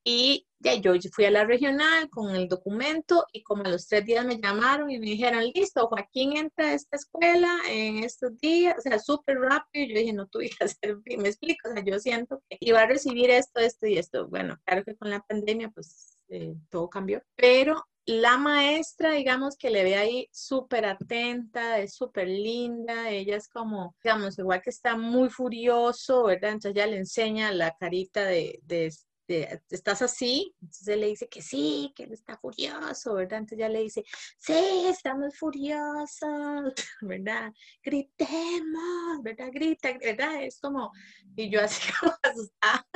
[0.04, 4.04] Y ya yo fui a la regional con el documento y como a los tres
[4.04, 8.74] días me llamaron y me dijeron, listo, Joaquín entra a esta escuela en estos días,
[8.78, 9.86] o sea, súper rápido.
[9.88, 12.86] Yo dije, no tuve que hacer, me explico, o sea, yo siento que iba a
[12.86, 14.28] recibir esto, esto y esto.
[14.28, 19.68] Bueno, claro que con la pandemia, pues eh, todo cambió, pero la maestra, digamos, que
[19.68, 24.96] le ve ahí súper atenta, es súper linda, ella es como, digamos, igual que está
[24.96, 26.52] muy furioso, ¿verdad?
[26.52, 28.90] Entonces ya le enseña la carita de, de,
[29.28, 33.40] estás así, entonces le dice que sí, que él está furioso, ¿verdad?
[33.40, 34.04] Entonces ya le dice,
[34.38, 37.52] sí, estamos furiosos, ¿verdad?
[37.82, 39.48] Gritemos, ¿verdad?
[39.52, 40.42] Grita, ¿verdad?
[40.42, 40.92] Es como,
[41.36, 42.86] y yo así como asustada,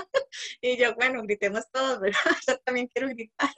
[0.60, 2.20] y yo, bueno, gritemos todos, ¿verdad?
[2.48, 3.50] Yo también quiero gritar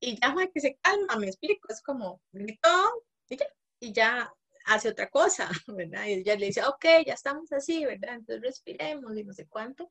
[0.00, 3.46] y ya que se calma, me explico, es como gritó y ya,
[3.80, 4.32] y ya
[4.66, 6.06] hace otra cosa, ¿verdad?
[6.06, 8.16] Y ya le dice, ok, ya estamos así, ¿verdad?
[8.16, 9.90] Entonces respiremos y no sé cuánto.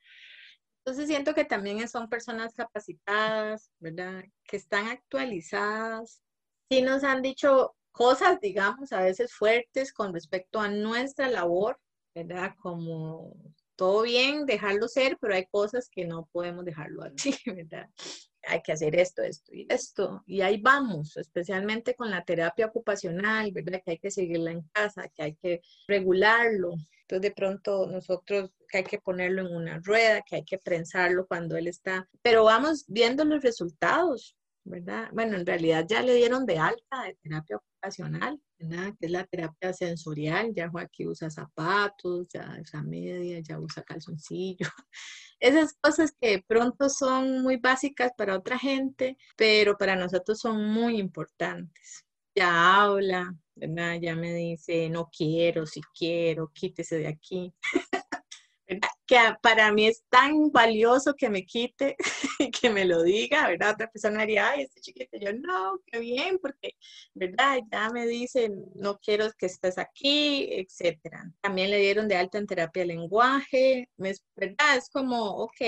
[0.86, 4.24] Entonces siento que también son personas capacitadas, ¿verdad?
[4.44, 6.22] Que están actualizadas.
[6.70, 11.80] Sí nos han dicho cosas, digamos, a veces fuertes con respecto a nuestra labor,
[12.14, 12.54] ¿verdad?
[12.62, 13.36] Como
[13.76, 17.90] todo bien, dejarlo ser, pero hay cosas que no podemos dejarlo así, ¿verdad?
[18.48, 20.24] Hay que hacer esto, esto y esto.
[20.26, 23.82] Y ahí vamos, especialmente con la terapia ocupacional, ¿verdad?
[23.84, 26.74] Que hay que seguirla en casa, que hay que regularlo.
[27.02, 31.28] Entonces de pronto nosotros que hay que ponerlo en una rueda, que hay que prensarlo
[31.28, 36.58] cuando él está, pero vamos viendo los resultados, Bueno, en realidad ya le dieron de
[36.58, 38.42] alta de terapia ocupacional.
[38.58, 44.68] Que es la terapia sensorial, ya Joaquín usa zapatos, ya usa media, ya usa calzoncillo.
[45.40, 50.98] Esas cosas que pronto son muy básicas para otra gente, pero para nosotros son muy
[50.98, 52.06] importantes.
[52.36, 54.00] Ya habla, ¿verdad?
[54.02, 57.54] Ya me dice, no quiero, si quiero, quítese de aquí.
[59.06, 61.96] Que para mí es tan valioso que me quite
[62.40, 63.74] y que me lo diga, ¿verdad?
[63.74, 66.76] Otra persona diría, ay, este chiquito, yo no, qué bien, porque,
[67.14, 67.60] ¿verdad?
[67.72, 71.32] Ya me dicen, no quiero que estés aquí, etcétera.
[71.42, 74.78] También le dieron de alta en terapia de lenguaje, ¿verdad?
[74.78, 75.62] Es como, ok,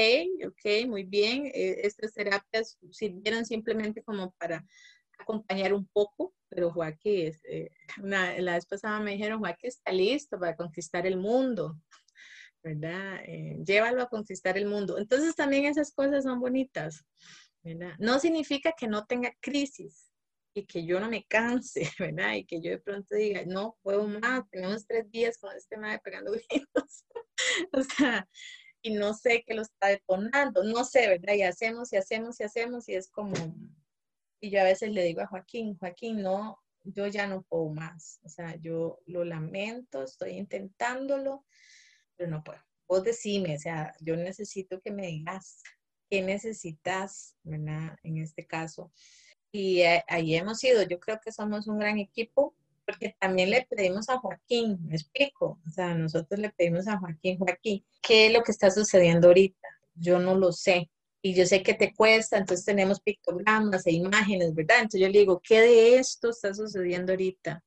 [0.48, 1.46] ok, muy bien.
[1.54, 4.66] Eh, estas terapias sirvieron simplemente como para
[5.20, 7.70] acompañar un poco, pero Joaquín, eh,
[8.04, 11.76] la vez pasada me dijeron, Joaquín está listo para conquistar el mundo.
[12.68, 13.22] ¿Verdad?
[13.26, 14.98] Eh, llévalo a conquistar el mundo.
[14.98, 17.06] Entonces también esas cosas son bonitas,
[17.64, 17.94] ¿verdad?
[18.00, 20.12] No significa que no tenga crisis.
[20.54, 22.34] y que yo no me canse, ¿verdad?
[22.34, 26.02] Y que yo de pronto diga, no puedo más, tenemos tres días con este madre
[26.04, 27.06] pegando gritos.
[27.74, 28.28] o sea,
[28.82, 31.34] y no sé qué lo está detonando, no sé, ¿verdad?
[31.36, 33.36] Y hacemos y hacemos y hacemos y es como,
[34.42, 38.20] y yo a veces le digo a Joaquín, Joaquín, no, yo ya no puedo más,
[38.24, 41.46] o sea, yo lo lamento, estoy intentándolo,
[42.18, 42.60] pero no puedo.
[42.88, 45.62] Vos decime, o sea, yo necesito que me digas
[46.10, 47.98] qué necesitas, ¿verdad?
[48.04, 48.92] En este caso.
[49.52, 53.68] Y eh, ahí hemos ido, yo creo que somos un gran equipo, porque también le
[53.70, 58.34] pedimos a Joaquín, me explico, o sea, nosotros le pedimos a Joaquín, Joaquín, ¿qué es
[58.34, 59.68] lo que está sucediendo ahorita?
[59.96, 60.90] Yo no lo sé.
[61.22, 64.78] Y yo sé que te cuesta, entonces tenemos pictogramas e imágenes, ¿verdad?
[64.78, 67.62] Entonces yo le digo, ¿qué de esto está sucediendo ahorita?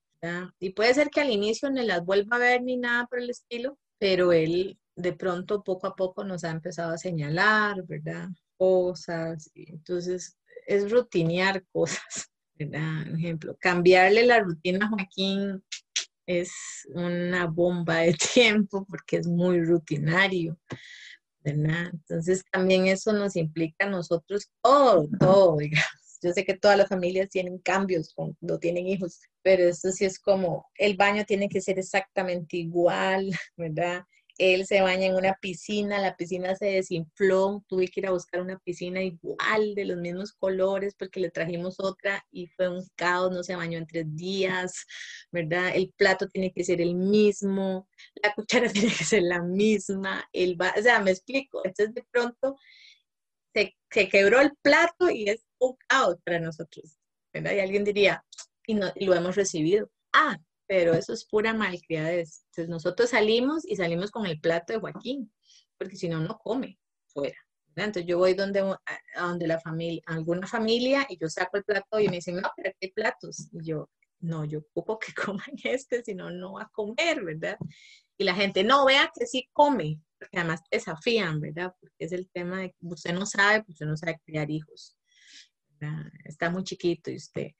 [0.59, 3.29] Y puede ser que al inicio no las vuelva a ver ni nada por el
[3.29, 8.29] estilo, pero él de pronto poco a poco nos ha empezado a señalar, ¿verdad?
[8.57, 9.51] Cosas.
[9.53, 12.31] Entonces es rutinear cosas.
[12.55, 13.07] ¿verdad?
[13.15, 15.63] ejemplo, cambiarle la rutina a Joaquín
[16.25, 16.51] es
[16.93, 20.57] una bomba de tiempo porque es muy rutinario.
[21.43, 26.00] Entonces también eso nos implica a nosotros todo, todo, digamos.
[26.21, 30.19] Yo sé que todas las familias tienen cambios cuando tienen hijos, pero esto sí es
[30.19, 34.03] como, el baño tiene que ser exactamente igual, ¿verdad?
[34.41, 38.41] él se baña en una piscina, la piscina se desinfló, tuve que ir a buscar
[38.41, 43.31] una piscina igual, de los mismos colores, porque le trajimos otra y fue un caos,
[43.31, 44.85] no se bañó en tres días,
[45.31, 45.75] ¿verdad?
[45.75, 50.57] El plato tiene que ser el mismo, la cuchara tiene que ser la misma, el
[50.59, 52.57] o sea, me explico, entonces de pronto
[53.53, 53.75] se,
[54.09, 56.97] quebró el plato y es un caos para nosotros,
[57.33, 57.53] ¿verdad?
[57.53, 58.23] Y alguien diría,
[58.65, 59.89] y, no, y lo hemos recibido.
[60.13, 62.43] Ah, pero eso es pura malcriadez.
[62.45, 65.31] Entonces nosotros salimos y salimos con el plato de Joaquín,
[65.77, 67.37] porque si no, no come fuera.
[67.75, 71.99] Entonces yo voy donde, a donde la familia, alguna familia y yo saco el plato
[71.99, 73.49] y me dicen, no, pero hay platos.
[73.53, 77.57] Y yo, no, yo ocupo que coman este, si no, no va a comer, ¿verdad?
[78.17, 81.73] Y la gente, no, vea que sí come, porque además desafían, ¿verdad?
[81.79, 84.95] Porque es el tema de usted no sabe, pues usted no sabe criar hijos.
[86.25, 87.51] Está muy chiquito y usted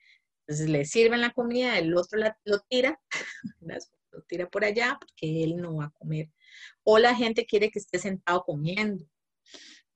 [0.52, 3.00] entonces le sirven la comida, el otro lo tira,
[4.12, 6.30] lo tira por allá porque él no va a comer.
[6.84, 9.06] O la gente quiere que esté sentado comiendo.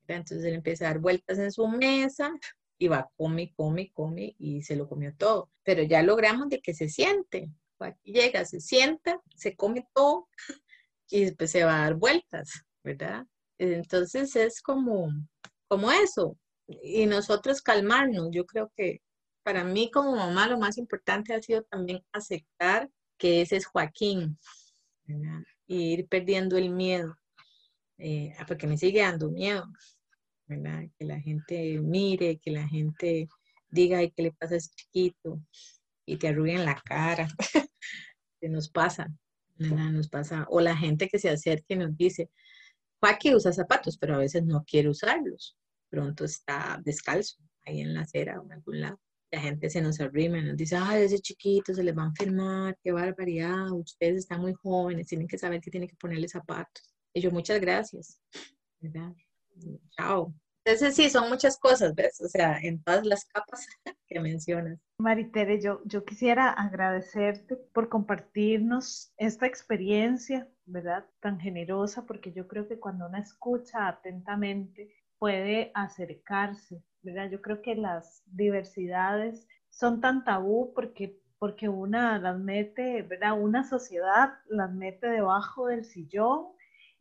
[0.08, 2.32] Entonces él empieza a dar vueltas en su mesa
[2.78, 5.52] y va, come, come, come y se lo comió todo.
[5.64, 7.52] Pero ya logramos de que se siente.
[7.80, 10.30] Aquí llega, se sienta, se come todo
[11.10, 13.26] y después se va a dar vueltas, ¿verdad?
[13.58, 15.12] Entonces es como,
[15.68, 16.38] como eso.
[16.68, 19.02] Y nosotros calmarnos, yo creo que
[19.44, 24.38] para mí como mamá lo más importante ha sido también aceptar que ese es Joaquín
[25.68, 27.16] y ir perdiendo el miedo,
[27.98, 29.66] eh, porque me sigue dando miedo,
[30.48, 33.28] que la gente mire, que la gente
[33.70, 35.42] diga Ay, qué le pasa a ese chiquito
[36.06, 37.28] y te arruguen la cara,
[38.42, 39.08] que nos pasa,
[39.58, 42.30] nos pasa, o la gente que se acerca y nos dice,
[43.00, 45.58] Joaquín usa zapatos, pero a veces no quiere usarlos,
[45.96, 49.00] pronto está descalzo ahí en la acera o en algún lado
[49.32, 52.78] la gente se nos arrima nos dice, ay, ese chiquito se les va a enfermar,
[52.82, 56.96] qué barbaridad, ustedes están muy jóvenes, tienen que saber que tienen que ponerle zapatos.
[57.14, 58.22] Y yo, muchas gracias.
[59.92, 60.34] Chao.
[60.64, 62.20] Entonces sí, son muchas cosas, ¿ves?
[62.22, 63.68] O sea, en todas las capas
[64.08, 64.80] que mencionas.
[65.00, 71.06] Maritere, yo, yo quisiera agradecerte por compartirnos esta experiencia, ¿verdad?
[71.20, 76.84] Tan generosa, porque yo creo que cuando uno escucha atentamente puede acercarse
[77.32, 83.40] yo creo que las diversidades son tan tabú porque, porque una las mete, ¿verdad?
[83.40, 86.48] Una sociedad las mete debajo del sillón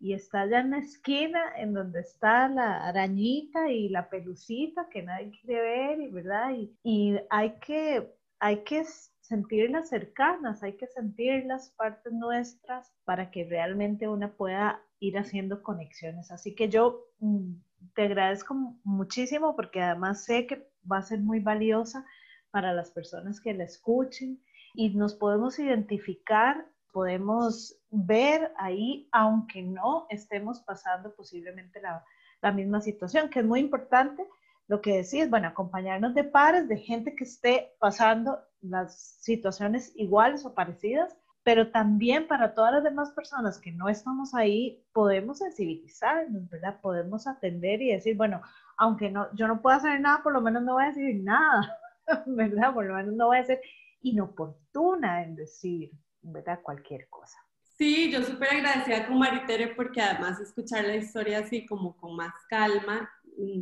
[0.01, 5.03] y está allá en la esquina en donde está la arañita y la pelucita que
[5.03, 6.51] nadie quiere ver, ¿verdad?
[6.51, 8.85] Y, y hay, que, hay que
[9.21, 15.63] sentirlas cercanas, hay que sentir las partes nuestras para que realmente una pueda ir haciendo
[15.63, 16.31] conexiones.
[16.31, 17.55] Así que yo mm,
[17.95, 22.05] te agradezco muchísimo porque además sé que va a ser muy valiosa
[22.51, 24.43] para las personas que la escuchen
[24.75, 32.05] y nos podemos identificar, podemos ver ahí, aunque no estemos pasando posiblemente la,
[32.43, 34.27] la misma situación, que es muy importante
[34.67, 40.47] lo que decís, bueno, acompañarnos de pares, de gente que esté pasando las situaciones iguales
[40.47, 46.49] o parecidas pero también para todas las demás personas que no estamos ahí, podemos sensibilizarnos,
[46.49, 46.81] ¿verdad?
[46.81, 48.41] Podemos atender y decir, bueno,
[48.79, 51.79] aunque no, yo no puedo hacer nada, por lo menos no voy a decir nada,
[52.27, 52.73] ¿verdad?
[52.73, 53.61] Por lo menos no voy a ser
[54.01, 55.91] inoportuna en decir,
[56.23, 56.61] ¿verdad?
[56.63, 57.39] Cualquier cosa.
[57.77, 62.33] Sí, yo súper agradecida con Maritere porque además escuchar la historia así como con más
[62.49, 63.11] calma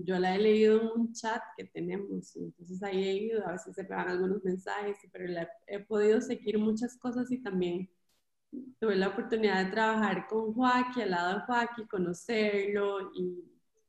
[0.05, 3.75] yo la he leído en un chat que tenemos, entonces ahí he ido, a veces
[3.75, 5.25] se pegan algunos mensajes, pero
[5.67, 7.89] he podido seguir muchas cosas y también
[8.79, 13.45] tuve la oportunidad de trabajar con Joaquín, al lado de Joaquín, conocerlo y,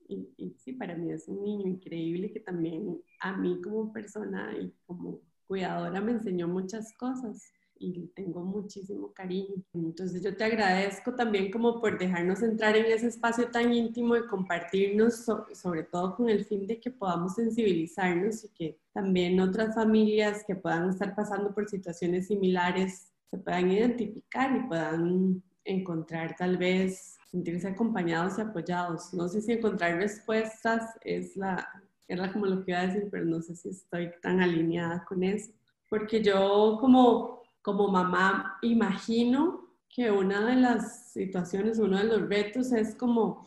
[0.08, 4.74] y, sí, para mí es un niño increíble que también a mí como persona y
[4.86, 7.44] como cuidadora me enseñó muchas cosas
[7.88, 9.56] y tengo muchísimo cariño.
[9.74, 14.26] Entonces yo te agradezco también como por dejarnos entrar en ese espacio tan íntimo y
[14.28, 20.44] compartirnos, sobre todo con el fin de que podamos sensibilizarnos y que también otras familias
[20.46, 27.18] que puedan estar pasando por situaciones similares se puedan identificar y puedan encontrar tal vez
[27.32, 29.14] sentirse acompañados y apoyados.
[29.14, 31.68] No sé si encontrar respuestas es la,
[32.08, 35.24] era como lo que iba a decir, pero no sé si estoy tan alineada con
[35.24, 35.52] eso.
[35.90, 42.72] Porque yo como, como mamá imagino que una de las situaciones, uno de los retos
[42.72, 43.46] es como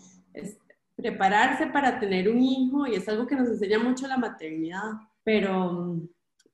[0.96, 4.92] prepararse para tener un hijo y es algo que nos enseña mucho la maternidad,
[5.22, 6.00] pero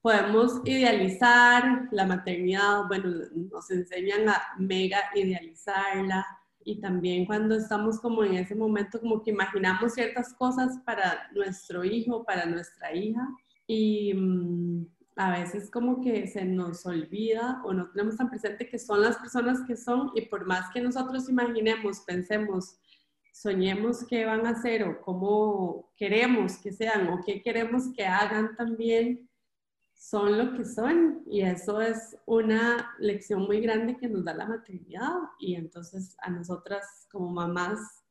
[0.01, 6.25] podemos idealizar la maternidad, bueno, nos enseñan a mega idealizarla
[6.65, 11.85] y también cuando estamos como en ese momento como que imaginamos ciertas cosas para nuestro
[11.85, 13.25] hijo, para nuestra hija
[13.65, 14.85] y mm,
[15.15, 19.17] a veces como que se nos olvida o no tenemos tan presente que son las
[19.17, 22.79] personas que son y por más que nosotros imaginemos, pensemos,
[23.31, 28.55] soñemos qué van a hacer o cómo queremos que sean o qué queremos que hagan
[28.55, 29.29] también,
[29.95, 31.23] son lo que son.
[31.25, 35.13] Y eso es una lección muy grande que nos da la maternidad.
[35.39, 38.03] Y entonces a nosotras como mamás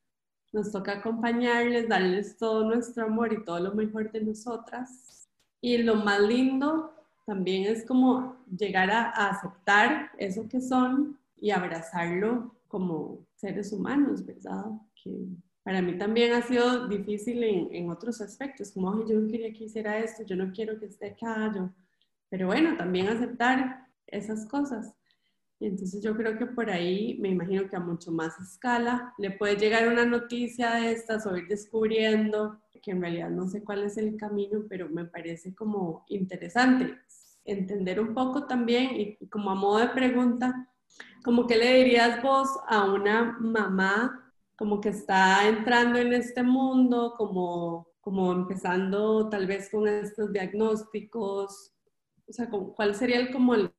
[0.52, 5.21] nos toca acompañarles, darles todo nuestro amor y todo lo mejor de nosotras
[5.62, 6.92] y lo más lindo
[7.24, 14.66] también es como llegar a, aceptar eso que son y abrazarlo como seres humanos, ¿verdad?
[15.02, 15.24] Que
[15.62, 19.64] para mí también ha sido difícil en, en otros aspectos, como, yo no quería que
[19.64, 21.70] hiciera esto, yo no quiero que esté acá, yo
[22.32, 24.94] pero bueno, también aceptar esas cosas.
[25.66, 29.56] Entonces yo creo que por ahí me imagino que a mucho más escala le puede
[29.56, 33.96] llegar una noticia de estas o ir descubriendo, que en realidad no sé cuál es
[33.96, 36.98] el camino, pero me parece como interesante
[37.44, 40.68] entender un poco también y como a modo de pregunta,
[41.24, 44.18] como que le dirías vos a una mamá
[44.56, 51.72] como que está entrando en este mundo, como, como empezando tal vez con estos diagnósticos,
[52.28, 53.72] o sea, ¿cuál sería el, como el,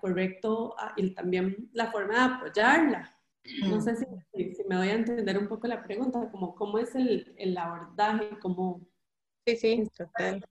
[0.00, 3.18] correcto ah, y también la forma de apoyarla?
[3.68, 4.04] No sé si,
[4.54, 8.38] si, me doy a entender un poco la pregunta, como cómo es el, el abordaje,
[8.40, 8.86] cómo...
[9.46, 10.44] Sí, sí, total.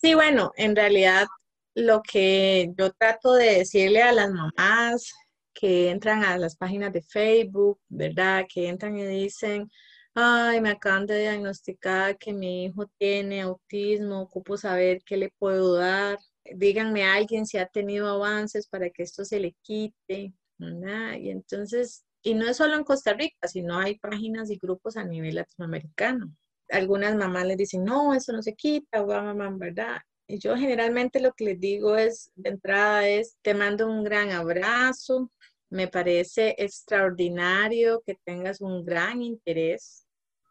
[0.00, 1.26] Sí, bueno, en realidad
[1.74, 5.12] lo que yo trato de decirle a las mamás
[5.52, 8.44] que entran a las páginas de Facebook, ¿verdad?
[8.52, 9.70] Que entran y dicen,
[10.14, 15.74] ay, me acaban de diagnosticar que mi hijo tiene autismo, ocupo saber qué le puedo
[15.74, 21.30] dar díganme a alguien si ha tenido avances para que esto se le quite, Y
[21.30, 25.36] entonces, y no es solo en Costa Rica, sino hay páginas y grupos a nivel
[25.36, 26.34] latinoamericano.
[26.70, 29.98] Algunas mamás les dicen, no, eso no se quita, mamá, ¿verdad?
[30.26, 34.30] Y yo generalmente lo que les digo es, de entrada es, te mando un gran
[34.30, 35.30] abrazo,
[35.68, 40.01] me parece extraordinario que tengas un gran interés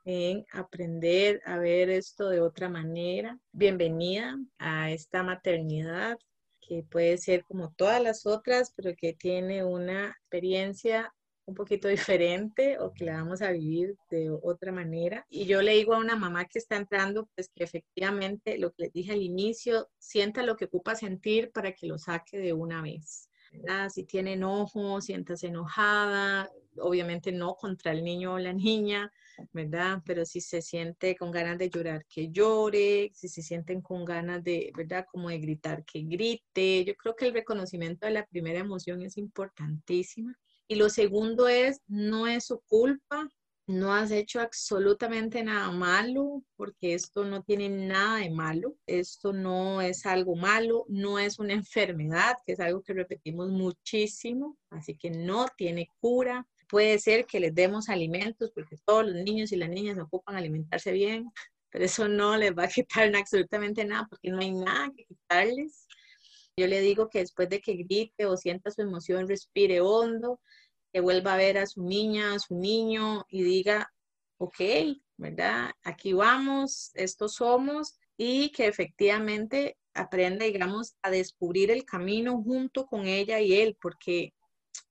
[0.03, 3.39] en aprender a ver esto de otra manera.
[3.51, 6.17] Bienvenida a esta maternidad
[6.59, 11.13] que puede ser como todas las otras, pero que tiene una experiencia
[11.45, 15.25] un poquito diferente o que la vamos a vivir de otra manera.
[15.29, 18.83] Y yo le digo a una mamá que está entrando, pues que efectivamente lo que
[18.83, 22.81] les dije al inicio, sienta lo que ocupa sentir para que lo saque de una
[22.81, 23.30] vez.
[23.89, 29.11] Si tiene enojo, siéntase enojada, obviamente no contra el niño o la niña,
[29.51, 30.01] ¿verdad?
[30.05, 34.43] Pero si se siente con ganas de llorar, que llore, si se sienten con ganas
[34.43, 35.05] de, ¿verdad?
[35.11, 36.85] Como de gritar, que grite.
[36.85, 40.37] Yo creo que el reconocimiento de la primera emoción es importantísima.
[40.67, 43.27] Y lo segundo es, no es su culpa,
[43.71, 49.81] no has hecho absolutamente nada malo, porque esto no tiene nada de malo, esto no
[49.81, 55.09] es algo malo, no es una enfermedad, que es algo que repetimos muchísimo, así que
[55.09, 59.69] no tiene cura, puede ser que les demos alimentos, porque todos los niños y las
[59.69, 61.31] niñas ocupan alimentarse bien,
[61.71, 65.87] pero eso no les va a quitar absolutamente nada, porque no hay nada que quitarles.
[66.57, 70.41] Yo le digo que después de que grite o sienta su emoción, respire hondo,
[70.91, 73.91] que vuelva a ver a su niña, a su niño y diga,
[74.37, 74.59] ok,
[75.17, 75.71] ¿verdad?
[75.83, 83.05] Aquí vamos, estos somos, y que efectivamente aprenda, digamos, a descubrir el camino junto con
[83.05, 84.33] ella y él, porque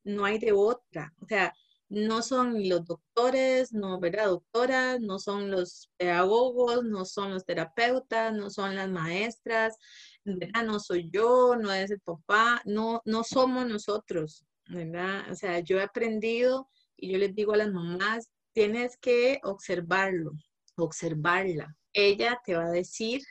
[0.04, 1.12] no hay de otra.
[1.20, 1.52] O sea,
[1.88, 4.26] no son los doctores, no, ¿verdad?
[4.26, 9.76] Doctoras, no son los pedagogos, no son los terapeutas, no son las maestras.
[10.24, 15.30] No soy yo, no es el papá, no, no somos nosotros, ¿verdad?
[15.30, 20.32] O sea, yo he aprendido y yo les digo a las mamás, tienes que observarlo,
[20.76, 21.76] observarla.
[21.92, 23.22] Ella te va a decir,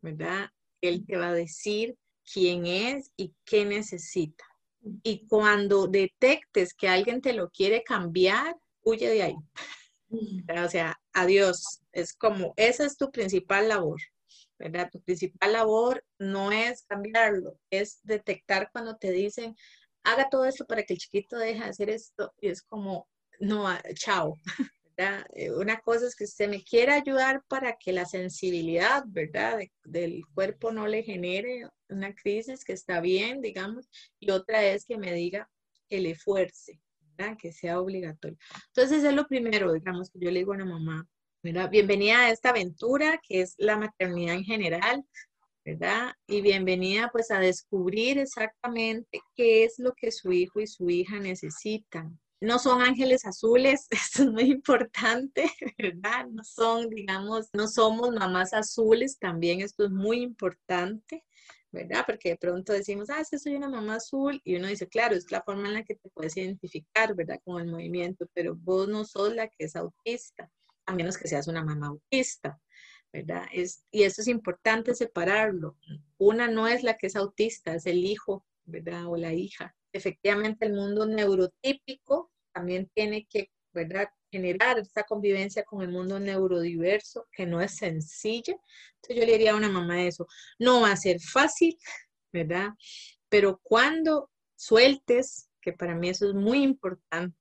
[0.00, 0.50] ¿verdad?
[0.80, 1.96] Él te va a decir
[2.32, 4.44] quién es y qué necesita.
[5.02, 9.36] Y cuando detectes que alguien te lo quiere cambiar, huye de ahí.
[10.64, 11.80] O sea, adiós.
[11.92, 14.00] Es como, esa es tu principal labor,
[14.58, 14.88] ¿verdad?
[14.90, 19.56] Tu principal labor no es cambiarlo, es detectar cuando te dicen,
[20.08, 22.32] haga todo esto para que el chiquito deje de hacer esto.
[22.40, 23.08] Y es como,
[23.40, 24.34] no, chao.
[25.32, 30.22] Eh, una cosa es que usted me quiera ayudar para que la sensibilidad, ¿verdad?, del
[30.34, 33.88] cuerpo no le genere una crisis que está bien, digamos,
[34.18, 35.48] y otra es que me diga
[35.88, 36.80] que le fuerce,
[37.16, 37.36] ¿verdad?
[37.40, 38.36] que sea obligatorio.
[38.74, 41.08] Entonces es lo primero, digamos, que yo le digo a una mamá,
[41.44, 41.70] ¿verdad?
[41.70, 45.04] Bienvenida a esta aventura que es la maternidad en general,
[45.68, 46.14] ¿verdad?
[46.26, 51.18] Y bienvenida pues a descubrir exactamente qué es lo que su hijo y su hija
[51.18, 56.26] necesitan, no son ángeles azules, esto es muy importante, ¿verdad?
[56.30, 61.22] No son, digamos, no somos mamás azules, también esto es muy importante,
[61.70, 62.04] ¿verdad?
[62.06, 65.16] Porque de pronto decimos, ah, es que soy una mamá azul, y uno dice, claro,
[65.16, 67.40] es la forma en la que te puedes identificar, ¿verdad?
[67.44, 70.50] Con el movimiento, pero vos no sos la que es autista,
[70.86, 72.58] a menos que seas una mamá autista.
[73.12, 73.46] ¿Verdad?
[73.52, 75.76] Y eso es importante separarlo.
[76.18, 79.06] Una no es la que es autista, es el hijo, ¿verdad?
[79.06, 83.50] O la hija efectivamente el mundo neurotípico también tiene que,
[84.30, 88.56] generar esta convivencia con el mundo neurodiverso, que no es sencilla.
[88.96, 90.26] Entonces yo le diría a una mamá eso,
[90.58, 91.78] no va a ser fácil.
[93.28, 97.38] Pero cuando sueltes, que para mí eso es muy importante,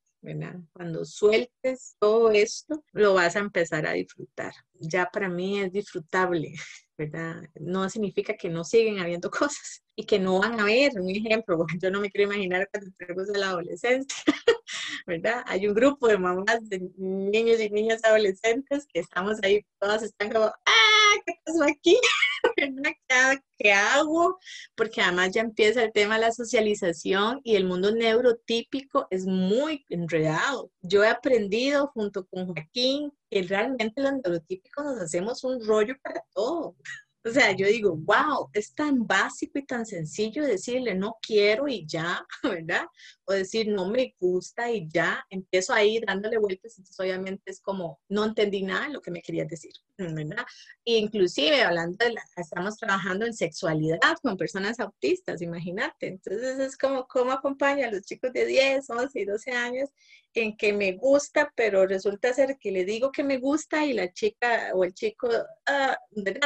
[0.73, 4.53] Cuando sueltes todo esto, lo vas a empezar a disfrutar.
[4.73, 6.53] Ya para mí es disfrutable,
[6.97, 7.43] ¿verdad?
[7.55, 10.99] No significa que no siguen habiendo cosas y que no van a haber.
[10.99, 14.23] Un ejemplo, yo no me quiero imaginar cuando tenemos a la adolescencia,
[15.05, 15.43] ¿verdad?
[15.45, 20.29] Hay un grupo de mamás de niños y niñas adolescentes que estamos ahí, todas están
[20.29, 21.21] como, ¡ah!
[21.25, 21.97] ¿Qué pasó aquí?
[23.57, 24.39] ¿Qué hago?
[24.75, 29.85] Porque además ya empieza el tema de la socialización y el mundo neurotípico es muy
[29.89, 30.71] enredado.
[30.81, 36.23] Yo he aprendido junto con Joaquín que realmente los neurotípicos nos hacemos un rollo para
[36.33, 36.75] todo.
[37.25, 41.85] O sea, yo digo, wow, es tan básico y tan sencillo decirle no quiero y
[41.85, 42.85] ya, ¿verdad?
[43.29, 47.99] O decir no me gusta y ya, empiezo ahí dándole vueltas, entonces obviamente es como,
[48.07, 50.45] no entendí nada lo que me querías decir, ¿verdad?
[50.85, 57.05] Inclusive hablando de la, estamos trabajando en sexualidad con personas autistas, imagínate, entonces es como,
[57.07, 59.89] ¿cómo acompaña a los chicos de 10, 11 y 12 años
[60.33, 64.11] en que me gusta, pero resulta ser que le digo que me gusta y la
[64.13, 65.29] chica o el chico,
[65.65, 65.97] ah.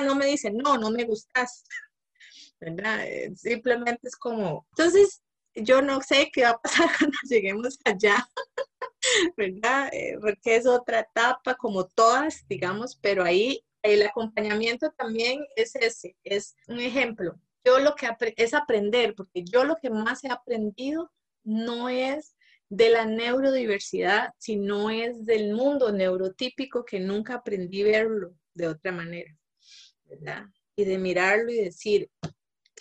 [0.04, 1.64] No me dice, no, no me gustas,
[2.60, 3.06] ¿verdad?
[3.06, 5.22] Eh, simplemente es como, entonces
[5.56, 8.28] yo no sé qué va a pasar cuando lleguemos allá,
[9.38, 9.90] ¿verdad?
[9.94, 16.16] Eh, porque es otra etapa, como todas, digamos, pero ahí el acompañamiento también es ese,
[16.24, 17.40] es un ejemplo.
[17.64, 21.12] Yo lo que es aprender, porque yo lo que más he aprendido
[21.44, 22.36] no es
[22.70, 29.38] de la neurodiversidad, sino es del mundo neurotípico que nunca aprendí verlo de otra manera,
[30.06, 30.46] ¿verdad?
[30.76, 32.10] Y de mirarlo y decir,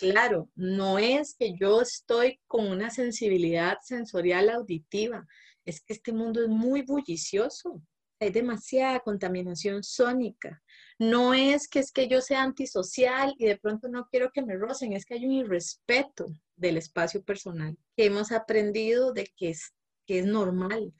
[0.01, 5.27] claro, no es que yo estoy con una sensibilidad sensorial auditiva,
[5.63, 7.83] es que este mundo es muy bullicioso,
[8.19, 10.61] hay demasiada contaminación sónica.
[10.97, 14.55] No es que es que yo sea antisocial y de pronto no quiero que me
[14.55, 19.71] rocen, es que hay un irrespeto del espacio personal que hemos aprendido de que es
[20.07, 20.93] que es normal.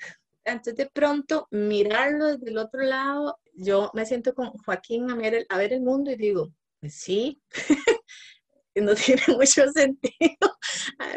[0.43, 5.47] Entonces de pronto mirarlo desde el otro lado, yo me siento con Joaquín a ver
[5.47, 7.41] el, mundo y digo, pues sí,
[8.75, 10.57] no tiene mucho sentido,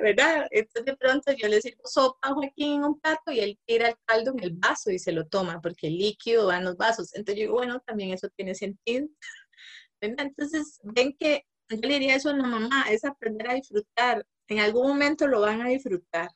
[0.03, 0.47] ¿verdad?
[0.51, 3.89] Entonces de pronto yo le sirvo sopa a Joaquín en un plato y él tira
[3.89, 6.77] el caldo en el vaso y se lo toma porque el líquido va en los
[6.77, 7.15] vasos.
[7.15, 9.07] Entonces yo digo, bueno, también eso tiene sentido.
[10.01, 14.27] Entonces ven que yo le diría eso a la mamá, es aprender a disfrutar.
[14.49, 16.29] En algún momento lo van a disfrutar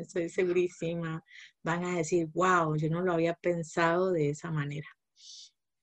[0.00, 1.24] estoy segurísima,
[1.62, 4.88] van a decir, wow, yo no lo había pensado de esa manera.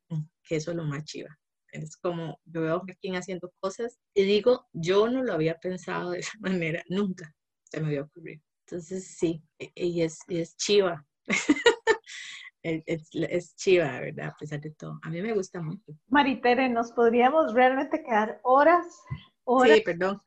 [0.09, 1.37] Mm, que eso es lo más chiva.
[1.73, 6.11] Es como, yo veo a Joaquín haciendo cosas y digo, yo no lo había pensado
[6.11, 8.41] de esa manera, nunca se me había ocurrido.
[8.67, 11.05] Entonces, sí, e, y es, es chiva.
[12.63, 14.27] es, es, chiva, ¿verdad?
[14.27, 14.99] A pesar de todo.
[15.01, 15.93] A mí me gusta mucho.
[16.07, 18.85] Maritere, nos podríamos realmente quedar horas,
[19.43, 19.77] horas.
[19.77, 20.21] Sí, perdón.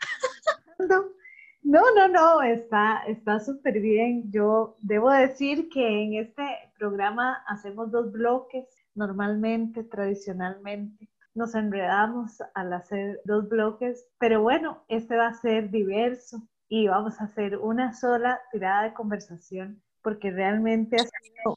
[1.62, 4.30] No, no, no, está está súper bien.
[4.30, 6.44] Yo debo decir que en este
[6.78, 11.08] programa hacemos dos bloques normalmente, tradicionalmente.
[11.36, 17.20] Nos enredamos al hacer dos bloques, pero bueno, este va a ser diverso y vamos
[17.20, 21.54] a hacer una sola tirada de conversación porque realmente ha sido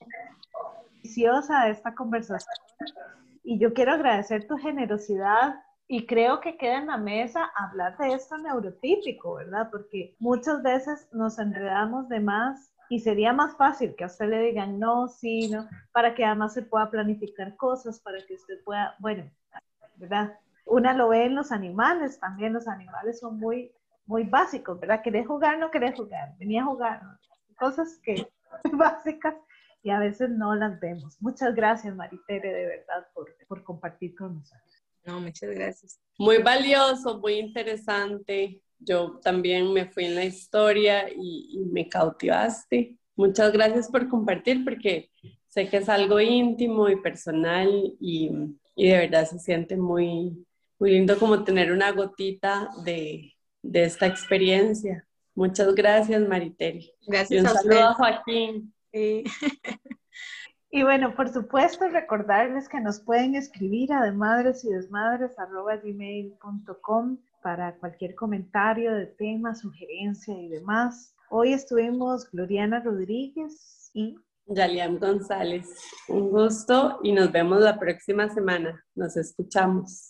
[0.92, 2.54] deliciosa esta conversación
[3.42, 8.16] y yo quiero agradecer tu generosidad y creo que queda en la mesa hablar de
[8.16, 9.70] esto neurotípico, ¿verdad?
[9.72, 14.42] Porque muchas veces nos enredamos de más y sería más fácil que a usted le
[14.42, 18.98] digan no, sí, no, para que además se pueda planificar cosas, para que usted pueda,
[19.00, 19.32] bueno,
[20.00, 20.38] ¿verdad?
[20.66, 23.72] Una lo ve en los animales, también los animales son muy,
[24.06, 25.02] muy básicos, ¿verdad?
[25.02, 25.60] ¿Querés jugar?
[25.60, 27.02] No querés jugar, venía a jugar,
[27.58, 28.28] cosas que
[28.74, 29.36] básicas
[29.84, 31.18] y a veces no las vemos.
[31.22, 34.84] Muchas gracias, Maritere, de verdad, por, por compartir con nosotros.
[35.06, 36.00] No, muchas gracias.
[36.18, 38.62] Muy valioso, muy interesante.
[38.80, 42.98] Yo también me fui en la historia y, me cautivaste.
[43.16, 45.10] Muchas gracias por compartir porque
[45.48, 47.70] sé que es algo íntimo y personal
[48.00, 48.32] y,
[48.80, 50.48] y de verdad se siente muy,
[50.80, 55.06] muy lindo como tener una gotita de, de esta experiencia.
[55.36, 56.90] Muchas gracias, Mariteri.
[57.06, 58.74] Gracias y un a saludo a Joaquín.
[60.72, 64.70] Y bueno, por supuesto, recordarles que nos pueden escribir a madres y
[65.84, 71.16] gmail.com para cualquier comentario de tema, sugerencia y demás.
[71.32, 74.20] Hoy estuvimos Gloriana Rodríguez y
[74.50, 75.68] Yalian González.
[76.08, 78.84] Un gusto y nos vemos la próxima semana.
[78.96, 80.09] Nos escuchamos.